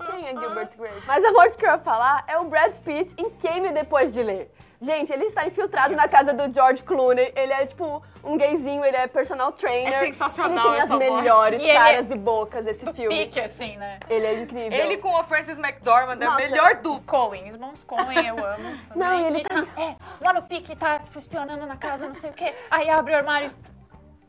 [0.09, 1.03] Quem é Gilbert Grape?
[1.05, 4.23] Mas a morte que eu ia falar é o Brad Pitt em Queime Depois de
[4.23, 4.51] Ler.
[4.79, 7.33] Gente, ele está infiltrado na casa do George Clooney.
[7.35, 9.91] Ele é tipo um gayzinho, ele é personal trainer.
[9.91, 11.11] É sensacional Ele tem as morte.
[11.11, 13.15] melhores E ele caras e bocas desse Do filme.
[13.25, 13.99] pique, assim, né?
[14.07, 14.79] Ele é incrível.
[14.79, 16.37] Ele com o Francis McDormand é Nossa.
[16.37, 17.01] melhor dupla.
[17.29, 18.77] Coen, irmãos Coen, eu amo.
[18.87, 18.95] Também.
[18.95, 22.29] Não, e ele E tá- É, lá no pique, tá espionando na casa, não sei
[22.29, 22.53] o quê.
[22.69, 23.51] Aí abre o armário.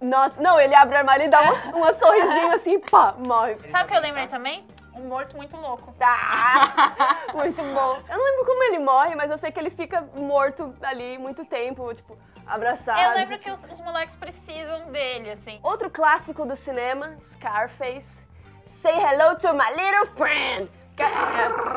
[0.01, 3.57] Nossa, não, ele abre o armário e dá uma, uma sorrisinho assim, pá, morre.
[3.69, 4.65] Sabe o que eu lembrei também?
[4.99, 5.95] Um morto muito louco.
[6.01, 8.03] Ah, muito bom.
[8.09, 11.45] Eu não lembro como ele morre, mas eu sei que ele fica morto ali muito
[11.45, 13.01] tempo, tipo, abraçado.
[13.01, 15.61] Eu lembro que os, os moleques precisam dele, assim.
[15.63, 18.19] Outro clássico do cinema, Scarface.
[18.83, 20.69] Say hello to my little friend.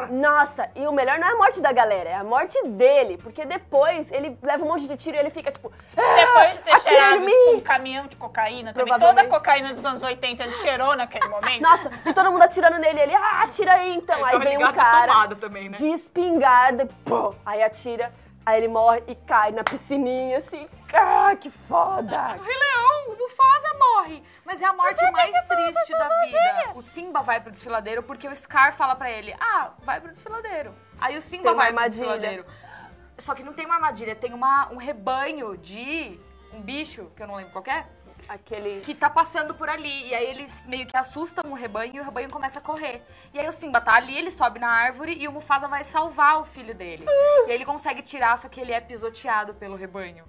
[0.10, 3.18] Nossa, e o melhor não é a morte da galera, é a morte dele.
[3.18, 5.72] Porque depois ele leva um monte de tiro e ele fica tipo.
[5.96, 9.00] Depois de ter cheirado tipo, um caminhão de cocaína também.
[9.00, 11.62] Toda a cocaína dos anos 80 ele cheirou naquele momento.
[11.62, 13.00] Nossa, e todo mundo atirando nele.
[13.02, 14.24] Ele, ah, atira aí então.
[14.24, 15.78] Aí vem um cara também, né?
[15.78, 18.12] de espingarda, pô, aí atira,
[18.46, 20.68] aí ele morre e cai na piscininha assim.
[20.94, 22.36] Ah, que foda!
[22.38, 24.24] O Rei Leão, o Mufasa morre.
[24.46, 26.72] Mas é a morte mais triste da vida.
[26.76, 30.74] O Simba vai pro desfiladeiro porque o Scar fala pra ele: Ah, vai pro desfiladeiro.
[31.00, 32.06] Aí o Simba vai pro armadilha.
[32.08, 32.46] desfiladeiro.
[33.18, 36.20] Só que não tem uma armadilha, tem uma, um rebanho de
[36.54, 37.86] um bicho, que eu não lembro qual que é,
[38.34, 38.80] Aquele.
[38.80, 40.08] que tá passando por ali.
[40.08, 43.02] E aí eles meio que assustam o rebanho e o rebanho começa a correr.
[43.34, 46.40] E aí o Simba tá ali, ele sobe na árvore e o Mufasa vai salvar
[46.40, 47.04] o filho dele.
[47.48, 50.24] E aí ele consegue tirar, só que ele é pisoteado pelo rebanho.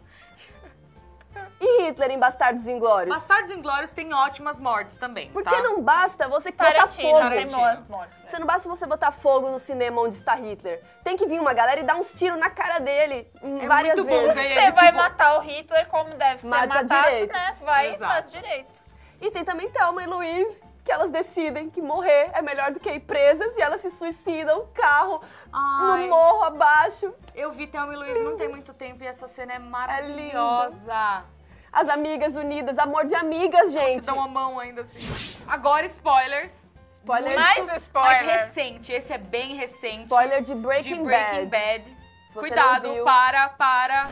[1.60, 3.14] E Hitler em Bastardos Inglórios?
[3.14, 5.62] Bastardos Inglórios tem ótimas mortes também, Porque tá?
[5.62, 7.18] não basta você botar fogo.
[7.18, 7.64] Tarantino.
[7.64, 8.18] as mortes.
[8.22, 8.28] né?
[8.30, 10.82] Você não basta você botar fogo no cinema onde está Hitler.
[11.04, 13.94] Tem que vir uma galera e dar uns tiros na cara dele em É várias
[13.96, 14.34] muito bom vezes.
[14.34, 17.32] ver Você ele, vai tipo, matar o Hitler como deve ser Mata matado, direito.
[17.32, 17.56] né?
[17.60, 18.12] Vai e Exato.
[18.12, 18.82] faz direito.
[19.20, 22.90] E tem também Thelma e Louise, que elas decidem que morrer é melhor do que
[22.90, 26.02] ir presas e elas se suicidam, carro, Ai.
[26.04, 27.12] no morro abaixo.
[27.34, 31.24] Eu vi Thelma e Luiz não tem muito tempo e essa cena é maravilhosa.
[31.72, 34.04] As amigas unidas, amor de amigas, gente.
[34.04, 35.00] dá uma mão ainda assim.
[35.46, 36.52] Agora, spoilers.
[37.00, 38.24] Spoiler, Mais Mais spoiler.
[38.24, 40.04] recente, esse é bem recente.
[40.04, 41.88] spoiler de de Breaking, Breaking Bad.
[41.90, 41.96] Bad.
[42.34, 44.04] Cuidado para, para.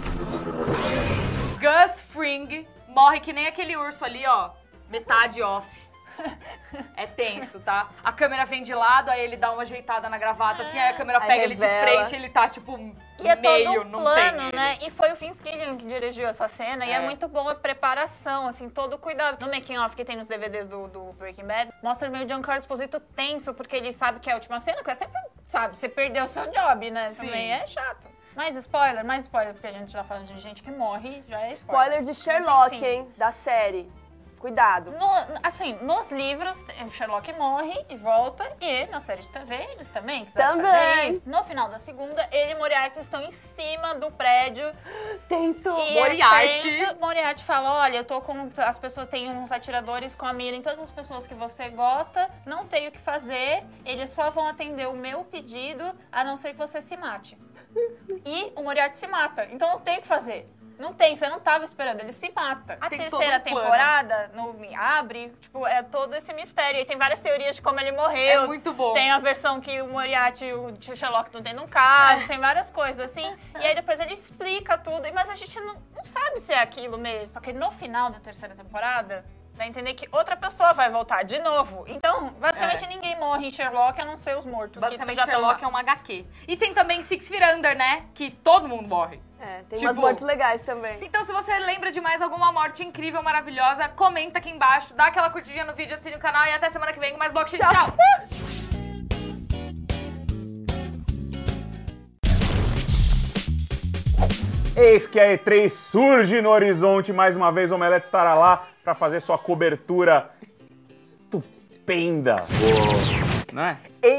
[1.61, 4.50] Gus Fring morre que nem aquele urso ali, ó.
[4.88, 5.68] Metade off.
[6.96, 7.88] É tenso, tá?
[8.04, 10.94] A câmera vem de lado, aí ele dá uma ajeitada na gravata, assim, aí a
[10.94, 12.06] câmera Aí pega ele de revela.
[12.06, 12.78] frente, ele tá, tipo,
[13.18, 14.78] E é meio, todo um plano, né?
[14.83, 16.85] E foi o Vince Gillian que dirigiu essa cena.
[16.85, 17.00] E é É.
[17.00, 19.44] muito bom a preparação, assim, todo o cuidado.
[19.44, 22.61] No making off que tem nos DVDs do, do Breaking Bad, mostra meio o Giancarlo
[22.61, 25.88] Esposito tenso, porque ele sabe que é a última cena, que é sempre, sabe, você
[25.88, 27.11] perdeu o seu job, né?
[27.11, 27.26] Sim.
[27.26, 28.09] Também é chato.
[28.37, 31.52] Mais spoiler, mais spoiler, porque a gente tá falando de gente que morre, já é
[31.54, 31.98] spoiler.
[31.98, 32.87] Spoiler de Sherlock, enfim.
[32.87, 33.09] hein?
[33.16, 33.90] Da série.
[34.40, 34.90] Cuidado.
[34.92, 39.88] No- assim, nos livros, o Sherlock morre e volta, e na série de TV eles
[39.90, 40.72] também quiseram Também.
[40.72, 41.22] fazer isso.
[41.26, 44.64] No final da segunda, ele e Moriarty estão em cima do prédio.
[45.29, 45.68] Tenso.
[45.68, 46.68] E Moriarty.
[46.70, 46.96] é tenso.
[46.98, 48.48] Moriarty fala, olha, eu tô com...
[48.57, 52.31] As pessoas têm uns atiradores com a mira em todas as pessoas que você gosta,
[52.46, 56.53] não tem o que fazer, eles só vão atender o meu pedido, a não ser
[56.55, 57.37] que você se mate.
[58.24, 60.48] E o Moriarty se mata, então não tem o que fazer.
[60.81, 62.79] Não tem, você não tava esperando, ele se mata.
[62.81, 66.81] A Tem terceira um temporada, no Me Abre, tipo, é todo esse mistério.
[66.81, 68.45] E tem várias teorias de como ele morreu.
[68.45, 68.95] É muito bom.
[68.95, 72.71] Tem a versão que o Moriarty e o Sherlock estão tendo um caso, tem várias
[72.71, 73.37] coisas assim.
[73.61, 76.97] E aí depois ele explica tudo, mas a gente não, não sabe se é aquilo
[76.97, 77.29] mesmo.
[77.31, 79.23] Só que no final da terceira temporada,
[79.55, 81.85] vai entender que outra pessoa vai voltar de novo.
[81.87, 82.88] Então, basicamente É.
[82.88, 84.81] ninguém morre em Sherlock a não ser os mortos.
[84.81, 86.25] Basicamente, Sherlock é um HQ.
[86.49, 88.07] E tem também Six Feet Under, né?
[88.14, 89.21] Que todo mundo morre.
[89.40, 90.98] É, tem Tipo- umas mortes legais também.
[91.03, 95.31] Então, se você lembra de mais alguma morte incrível, maravilhosa, comenta aqui embaixo, dá aquela
[95.31, 97.59] curtidinha no vídeo, assine o canal e até semana que vem com mais Block X.
[97.59, 97.94] Tchau!
[104.76, 108.94] Eis que a E3 surge no horizonte, mais uma vez o Omelete estará lá para
[108.94, 110.31] fazer sua cobertura
[111.22, 112.44] estupenda.
[113.53, 113.76] Não é?
[114.03, 114.11] Incrível.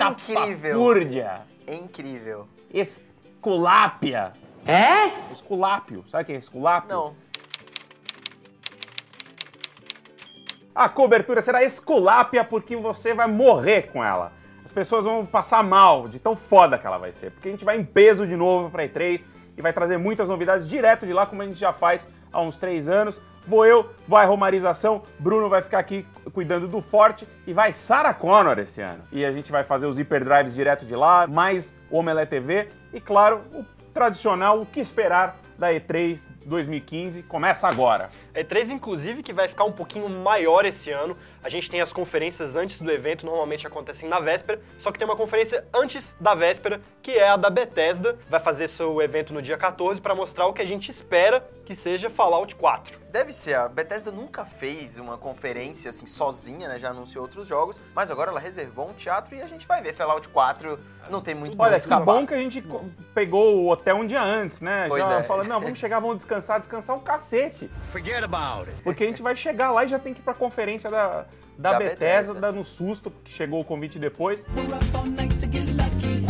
[0.61, 2.47] Estapafúrdia, Incrível.
[2.73, 4.33] esculápia.
[4.65, 5.33] É?
[5.33, 6.03] Esculápio.
[6.07, 6.89] Sabe o que é esculápio?
[6.89, 7.15] Não.
[10.73, 14.31] A cobertura será esculápia porque você vai morrer com ela.
[14.63, 17.31] As pessoas vão passar mal de tão foda que ela vai ser.
[17.31, 19.21] Porque a gente vai em peso de novo pra E3
[19.57, 22.57] e vai trazer muitas novidades direto de lá, como a gente já faz há uns
[22.57, 23.19] três anos.
[23.45, 28.57] Vou eu, vai Romarização, Bruno vai ficar aqui cuidando do forte e vai Sarah Connor
[28.59, 29.03] esse ano.
[29.11, 33.01] E a gente vai fazer os hyperdrives direto de lá, mais o Omelé TV e,
[33.01, 38.09] claro, o tradicional, o que esperar da E3 2015 começa agora.
[38.33, 41.15] É E3, inclusive, que vai ficar um pouquinho maior esse ano.
[41.43, 45.07] A gente tem as conferências antes do evento, normalmente acontecem na véspera, só que tem
[45.07, 48.17] uma conferência antes da véspera, que é a da Bethesda.
[48.27, 51.75] Vai fazer seu evento no dia 14 para mostrar o que a gente espera que
[51.75, 52.99] seja Fallout 4.
[53.11, 56.79] Deve ser, a Bethesda nunca fez uma conferência assim sozinha, né?
[56.79, 59.93] Já anunciou outros jogos, mas agora ela reservou um teatro e a gente vai ver
[59.93, 60.79] Fallout 4.
[61.09, 62.63] Não tem muito Olha, que bom que a gente
[63.13, 64.85] pegou o hotel um dia antes, né?
[64.87, 65.23] Pois já é.
[65.23, 67.69] falando, não, vamos chegar, vamos descansar, descansar um cacete.
[67.81, 68.81] Forget about it.
[68.83, 71.25] Porque a gente vai chegar lá e já tem que ir pra conferência da,
[71.57, 72.33] da, Da Bethesda, Bethesda.
[72.39, 74.41] dando susto, porque chegou o convite depois.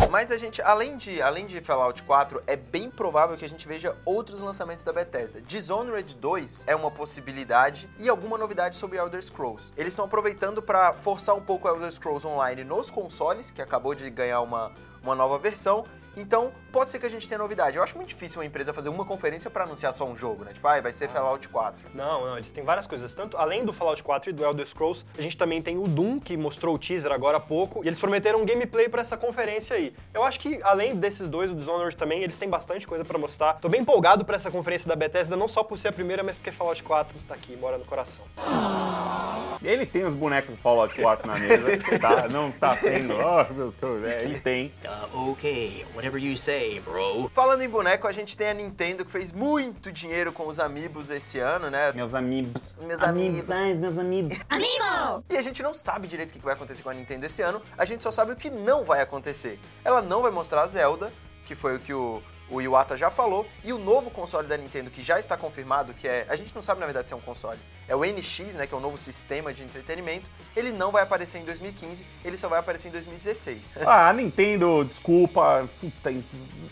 [0.10, 3.68] Mas a gente, além de, além de Fallout 4, é bem provável que a gente
[3.68, 5.40] veja outros lançamentos da Bethesda.
[5.40, 9.72] Dishonored 2 é uma possibilidade e alguma novidade sobre Elder Scrolls.
[9.78, 13.94] Eles estão aproveitando para forçar um pouco o Elder Scrolls Online nos consoles, que acabou
[13.94, 14.72] de ganhar uma,
[15.04, 15.86] uma nova versão.
[16.16, 17.78] Então, pode ser que a gente tenha novidade.
[17.78, 20.52] Eu acho muito difícil uma empresa fazer uma conferência para anunciar só um jogo, né?
[20.54, 21.90] Tipo, ah, vai ser Fallout 4.
[21.94, 23.16] Não, não, eles têm várias coisas.
[23.16, 26.20] Tanto além do Fallout 4 e do Elder Scrolls, a gente também tem o Doom,
[26.20, 29.76] que mostrou o teaser agora há pouco, e eles prometeram um gameplay pra essa conferência
[29.76, 29.94] aí.
[30.14, 33.54] Eu acho que além desses dois, o Dishonored também, eles têm bastante coisa pra mostrar.
[33.56, 36.36] Tô bem empolgado pra essa conferência da Bethesda, não só por ser a primeira, mas
[36.36, 38.26] porque Fallout 4 tá aqui, mora no coração.
[39.64, 42.28] Ele tem os bonecos do Fallout 4 na mesa, tá?
[42.28, 43.12] Não tá tendo.
[43.32, 44.74] Oh, meu Deus, é, ele tem.
[45.14, 47.30] Uh, okay, whatever you say, bro.
[47.32, 51.12] Falando em boneco, a gente tem a Nintendo que fez muito dinheiro com os Amiibos
[51.12, 51.94] esse ano, né?
[51.94, 52.76] Meus amigos.
[52.82, 53.48] Meus amigos.
[53.80, 54.38] Meus amigos.
[55.30, 57.62] E a gente não sabe direito o que vai acontecer com a Nintendo esse ano,
[57.78, 59.60] a gente só sabe o que não vai acontecer.
[59.84, 61.14] Ela não vai mostrar a Zelda,
[61.46, 64.92] que foi o que o, o Iwata já falou, e o novo console da Nintendo
[64.92, 66.26] que já está confirmado, que é.
[66.28, 67.58] A gente não sabe na verdade se é um console.
[67.88, 68.68] É o NX, né?
[68.68, 70.30] Que é o novo sistema de entretenimento.
[70.56, 73.76] Ele não vai aparecer em 2015, ele só vai aparecer em 2016.
[73.92, 76.14] Ah, a Nintendo, desculpa, puta,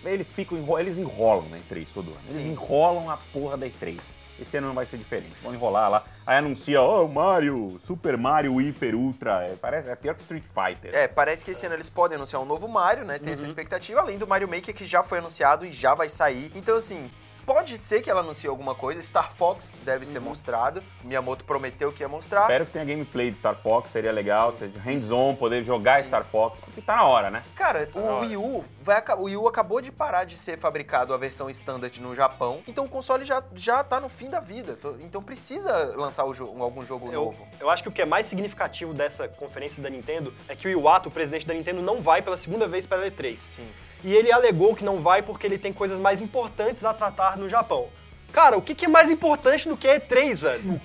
[0.05, 2.19] eles ficam, eles enrolam na E3 todo ano.
[2.23, 3.99] Eles enrolam a porra da E3.
[4.41, 5.35] Esse ano não vai ser diferente.
[5.41, 6.03] Vão enrolar lá.
[6.25, 9.43] Aí anuncia, ó, o Mario, Super Mario Hyper Ultra.
[9.43, 10.95] É, parece, é pior que Street Fighter.
[10.95, 13.17] É, parece que esse ano eles podem anunciar um novo Mario, né?
[13.17, 16.51] Tem essa expectativa, além do Mario Maker que já foi anunciado e já vai sair.
[16.55, 17.09] Então, assim,
[17.49, 19.01] pode ser que ela anuncie alguma coisa.
[19.01, 20.83] Star Fox deve ser mostrado.
[21.03, 22.41] Miyamoto prometeu que ia mostrar.
[22.41, 24.53] Espero que tenha gameplay de Star Fox, seria legal.
[24.85, 26.09] Hands-on, poder jogar Sim.
[26.09, 27.41] Star Fox, porque tá na hora, né?
[27.55, 28.19] Cara, na o.
[28.19, 31.99] Wii U vai o Wii U acabou de parar de ser fabricado a versão standard
[31.99, 34.77] no Japão, então o console já, já tá no fim da vida.
[34.99, 37.47] Então precisa lançar algum jogo Eu, novo.
[37.59, 40.69] eu acho que o que é mais significativo dessa conferência da Nintendo é que o
[40.69, 43.37] Iwata, o presidente da Nintendo, não vai pela segunda vez para a E3.
[43.37, 43.67] Sim.
[44.03, 47.49] E ele alegou que não vai porque ele tem coisas mais importantes a tratar no
[47.49, 47.87] Japão.
[48.31, 50.81] Cara, o que, que é mais importante do que E3, velho?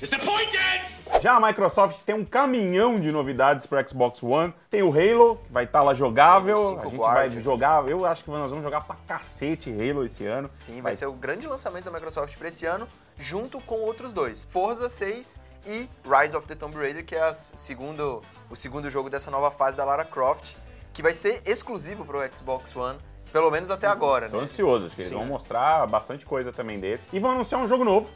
[0.00, 0.94] Disappointed!
[1.22, 4.52] Já a Microsoft tem um caminhão de novidades para Xbox One.
[4.68, 6.56] Tem o Halo, que vai estar lá jogável.
[6.56, 7.34] Cinco A gente Guardians.
[7.34, 7.88] vai jogar.
[7.88, 10.48] Eu acho que nós vamos jogar pra cacete Halo esse ano.
[10.50, 14.44] Sim, vai ser o grande lançamento da Microsoft para esse ano, junto com outros dois:
[14.50, 18.20] Forza 6 e Rise of the Tomb Raider, que é a segundo,
[18.50, 20.56] o segundo jogo dessa nova fase da Lara Croft,
[20.94, 22.98] que vai ser exclusivo para o Xbox One,
[23.32, 24.44] pelo menos até agora, Tô né?
[24.44, 25.18] ansioso, acho que eles Sim.
[25.18, 27.04] vão mostrar bastante coisa também desse.
[27.12, 28.08] E vão anunciar um jogo novo.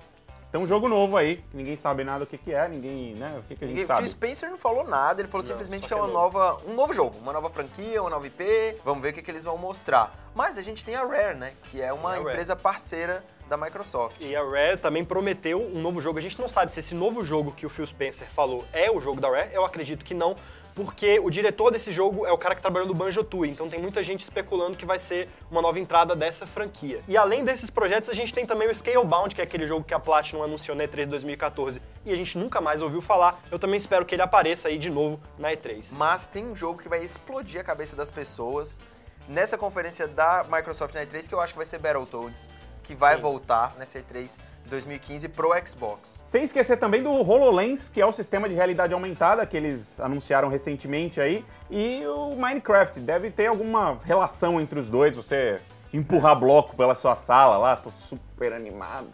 [0.51, 3.37] Tem um jogo novo aí, que ninguém sabe nada o que, que é, ninguém, né?
[3.39, 4.01] O que, que a gente Ninguém, sabe.
[4.01, 6.95] Phil Spencer não falou nada, ele falou Não, simplesmente que é uma nova, um novo
[6.95, 8.81] jogo, uma nova franquia, uma nova IP.
[8.83, 10.15] Vamos ver o que, que eles vão mostrar.
[10.35, 11.53] Mas a gente tem a Rare, né?
[11.65, 14.17] Que é uma empresa parceira da Microsoft.
[14.21, 16.19] E a Rare também prometeu um novo jogo.
[16.19, 19.01] A gente não sabe se esse novo jogo que o Phil Spencer falou é o
[19.03, 19.51] jogo da Rare.
[19.53, 20.35] Eu acredito que não,
[20.79, 23.51] porque o diretor desse jogo é o cara que trabalhou no Banjo-Tooie.
[23.51, 27.03] Então tem muita gente especulando que vai ser uma nova entrada dessa franquia.
[27.09, 29.93] E além desses projetos, a gente tem também o Scalebound, que é aquele jogo que
[29.93, 33.43] a Platinum anunciou na E3 2014 e a gente nunca mais ouviu falar.
[33.51, 35.89] Eu também espero que ele apareça aí de novo na E3.
[35.91, 38.81] Mas tem um jogo que vai explodir a cabeça das pessoas
[39.29, 42.49] nessa conferência da Microsoft na E3 que eu acho que vai ser Battletoads,
[42.85, 43.23] que vai Sim.
[43.23, 44.39] voltar nessa E3
[44.69, 46.23] 2015 pro Xbox.
[46.29, 50.49] Sem esquecer também do HoloLens, que é o sistema de realidade aumentada que eles anunciaram
[50.49, 53.01] recentemente aí, e o Minecraft.
[53.01, 55.61] Deve ter alguma relação entre os dois, você
[55.93, 59.09] empurrar bloco pela sua sala lá, tô super animado.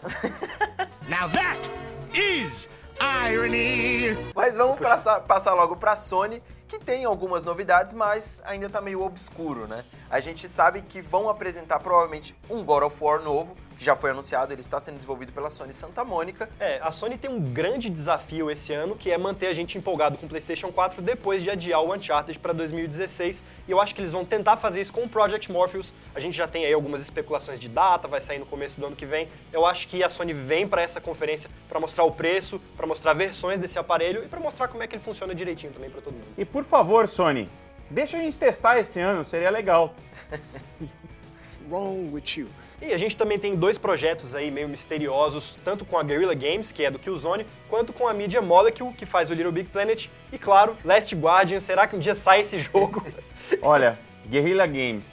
[1.09, 1.71] Now that
[2.13, 2.69] is
[3.01, 4.33] irony.
[4.35, 9.03] Mas vamos passar, passar logo pra Sony, que tem algumas novidades, mas ainda tá meio
[9.03, 9.85] obscuro, né?
[10.11, 14.11] A gente sabe que vão apresentar provavelmente um God of War novo, que já foi
[14.11, 16.49] anunciado, ele está sendo desenvolvido pela Sony Santa Mônica.
[16.59, 20.17] É, a Sony tem um grande desafio esse ano, que é manter a gente empolgado
[20.19, 23.45] com o PlayStation 4 depois de adiar o Uncharted para 2016.
[23.67, 25.93] E eu acho que eles vão tentar fazer isso com o Project Morpheus.
[26.15, 28.97] A gente já tem aí algumas especulações de data, vai sair no começo do ano
[28.97, 29.29] que vem.
[29.53, 33.13] Eu acho que a Sony vem para essa conferência para mostrar o preço, para mostrar
[33.15, 36.15] versões desse aparelho e para mostrar como é que ele funciona direitinho também para todo
[36.15, 36.27] mundo.
[36.37, 37.49] E por favor, Sony,
[37.91, 39.95] deixa a gente testar esse ano, seria legal.
[41.71, 42.49] Wrong with you.
[42.87, 46.71] E a gente também tem dois projetos aí meio misteriosos, tanto com a Guerrilla Games,
[46.71, 50.09] que é do Killzone, quanto com a Media Molecule, que faz o Little Big Planet,
[50.31, 53.03] e claro, Last Guardian, será que um dia sai esse jogo?
[53.63, 55.11] Olha, Guerrilla Games,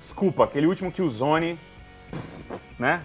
[0.00, 1.58] desculpa, aquele último Killzone,
[2.78, 3.02] né?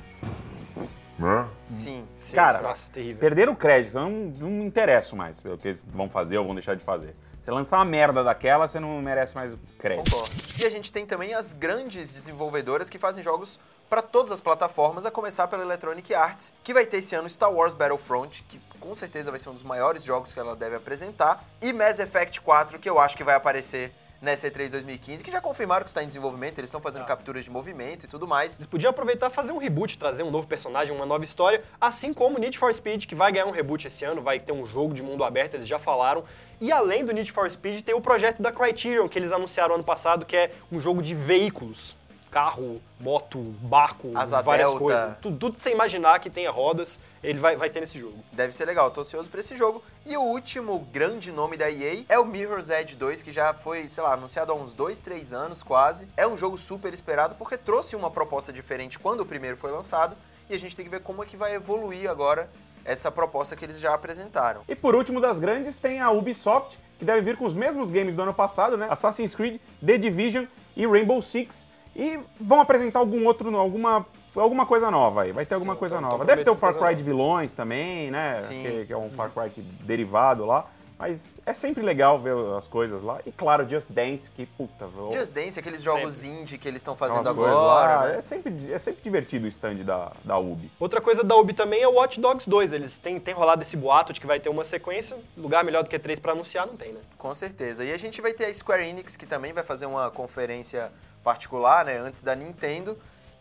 [1.66, 2.06] Sim.
[2.16, 3.20] Sim, Cara, nossa, terrível.
[3.20, 6.46] Perderam o crédito, eu não, não me interesso mais pelo que eles vão fazer ou
[6.46, 7.14] vão deixar de fazer.
[7.48, 10.12] Você lançar uma merda daquela, você não merece mais crédito.
[10.12, 10.36] Concordo.
[10.60, 13.58] E a gente tem também as grandes desenvolvedoras que fazem jogos
[13.90, 17.50] para todas as plataformas, a começar pela Electronic Arts, que vai ter esse ano Star
[17.50, 21.42] Wars Battlefront, que com certeza vai ser um dos maiores jogos que ela deve apresentar,
[21.62, 25.42] e Mass Effect 4, que eu acho que vai aparecer nessa E3 2015, que já
[25.42, 28.56] confirmaram que está em desenvolvimento, eles estão fazendo capturas de movimento e tudo mais.
[28.56, 32.14] Eles podiam aproveitar e fazer um reboot, trazer um novo personagem, uma nova história, assim
[32.14, 34.94] como Need for Speed, que vai ganhar um reboot esse ano, vai ter um jogo
[34.94, 36.24] de mundo aberto, eles já falaram.
[36.62, 39.84] E além do Need for Speed, tem o projeto da Criterion, que eles anunciaram ano
[39.84, 41.97] passado, que é um jogo de veículos.
[42.30, 44.84] Carro, moto, barco, Asa várias delta.
[44.84, 45.18] coisas.
[45.22, 48.18] Tudo, tudo que você imaginar que tenha rodas, ele vai, vai ter nesse jogo.
[48.32, 49.84] Deve ser legal, tô ansioso pra esse jogo.
[50.06, 53.88] E o último grande nome da EA é o Mirror's Edge 2, que já foi,
[53.88, 56.08] sei lá, anunciado há uns 2, 3 anos quase.
[56.18, 60.16] É um jogo super esperado porque trouxe uma proposta diferente quando o primeiro foi lançado.
[60.50, 62.50] E a gente tem que ver como é que vai evoluir agora
[62.86, 64.62] essa proposta que eles já apresentaram.
[64.68, 68.16] E por último das grandes, tem a Ubisoft, que deve vir com os mesmos games
[68.16, 68.88] do ano passado, né?
[68.90, 71.67] Assassin's Creed, The Division e Rainbow Six.
[71.98, 75.32] E vão apresentar algum outro, alguma, alguma coisa nova aí.
[75.32, 76.26] Vai ter alguma Sim, coisa tão- tão nova.
[76.26, 78.36] Deve ter o Far Cry de vilões também, né?
[78.36, 78.62] Sim.
[78.62, 79.50] Que, que é um Far Cry
[79.84, 80.68] derivado lá.
[81.00, 83.20] Mas é sempre legal ver as coisas lá.
[83.26, 86.96] E claro, Just Dance, que puta, eu- Just Dance, aqueles jogos indie que eles estão
[86.96, 88.18] fazendo agora, lá, né?
[88.18, 90.72] É sempre, é sempre divertido o stand da, da Ubi.
[90.80, 92.74] Outra coisa da Ubi também é o Watch Dogs 2.
[92.74, 95.16] Eles têm, têm rolado esse boato de que vai ter uma sequência.
[95.38, 97.00] Lugar melhor do que três pra anunciar, não tem, né?
[97.18, 97.86] Com certeza.
[97.86, 100.92] E a gente vai ter a Square Enix, que também vai fazer uma conferência
[101.24, 102.98] particular, né, antes da Nintendo,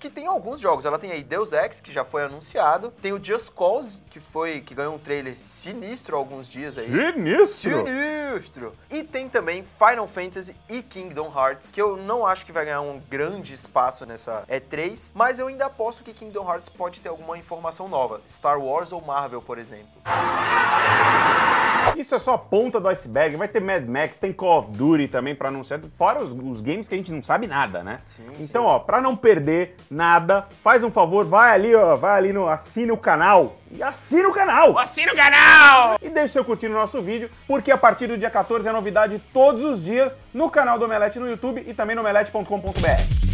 [0.06, 0.86] que tem alguns jogos.
[0.86, 4.60] Ela tem aí Deus Ex, que já foi anunciado, tem o Just Cause, que foi
[4.60, 6.86] que ganhou um trailer sinistro há alguns dias aí.
[6.86, 7.84] Sinistro!
[7.84, 8.72] Sinistro!
[8.88, 12.82] E tem também Final Fantasy e Kingdom Hearts, que eu não acho que vai ganhar
[12.82, 17.36] um grande espaço nessa E3, mas eu ainda aposto que Kingdom Hearts pode ter alguma
[17.36, 18.20] informação nova.
[18.28, 19.86] Star Wars ou Marvel, por exemplo.
[21.96, 23.36] Isso é só a ponta do iceberg.
[23.36, 25.80] Vai ter Mad Max, tem Call of Duty também pra anunciar.
[25.96, 28.00] Fora os, os games que a gente não sabe nada, né?
[28.04, 32.32] Sim, então, ó, pra não perder nada, faz um favor, vai ali, ó, vai ali
[32.32, 34.78] no assina o canal e assina o canal.
[34.78, 35.98] Assina o canal!
[36.02, 39.20] E deixe seu curtir no nosso vídeo, porque a partir do dia 14 é novidade
[39.32, 43.25] todos os dias no canal do Omelete no YouTube e também no omelete.com.br.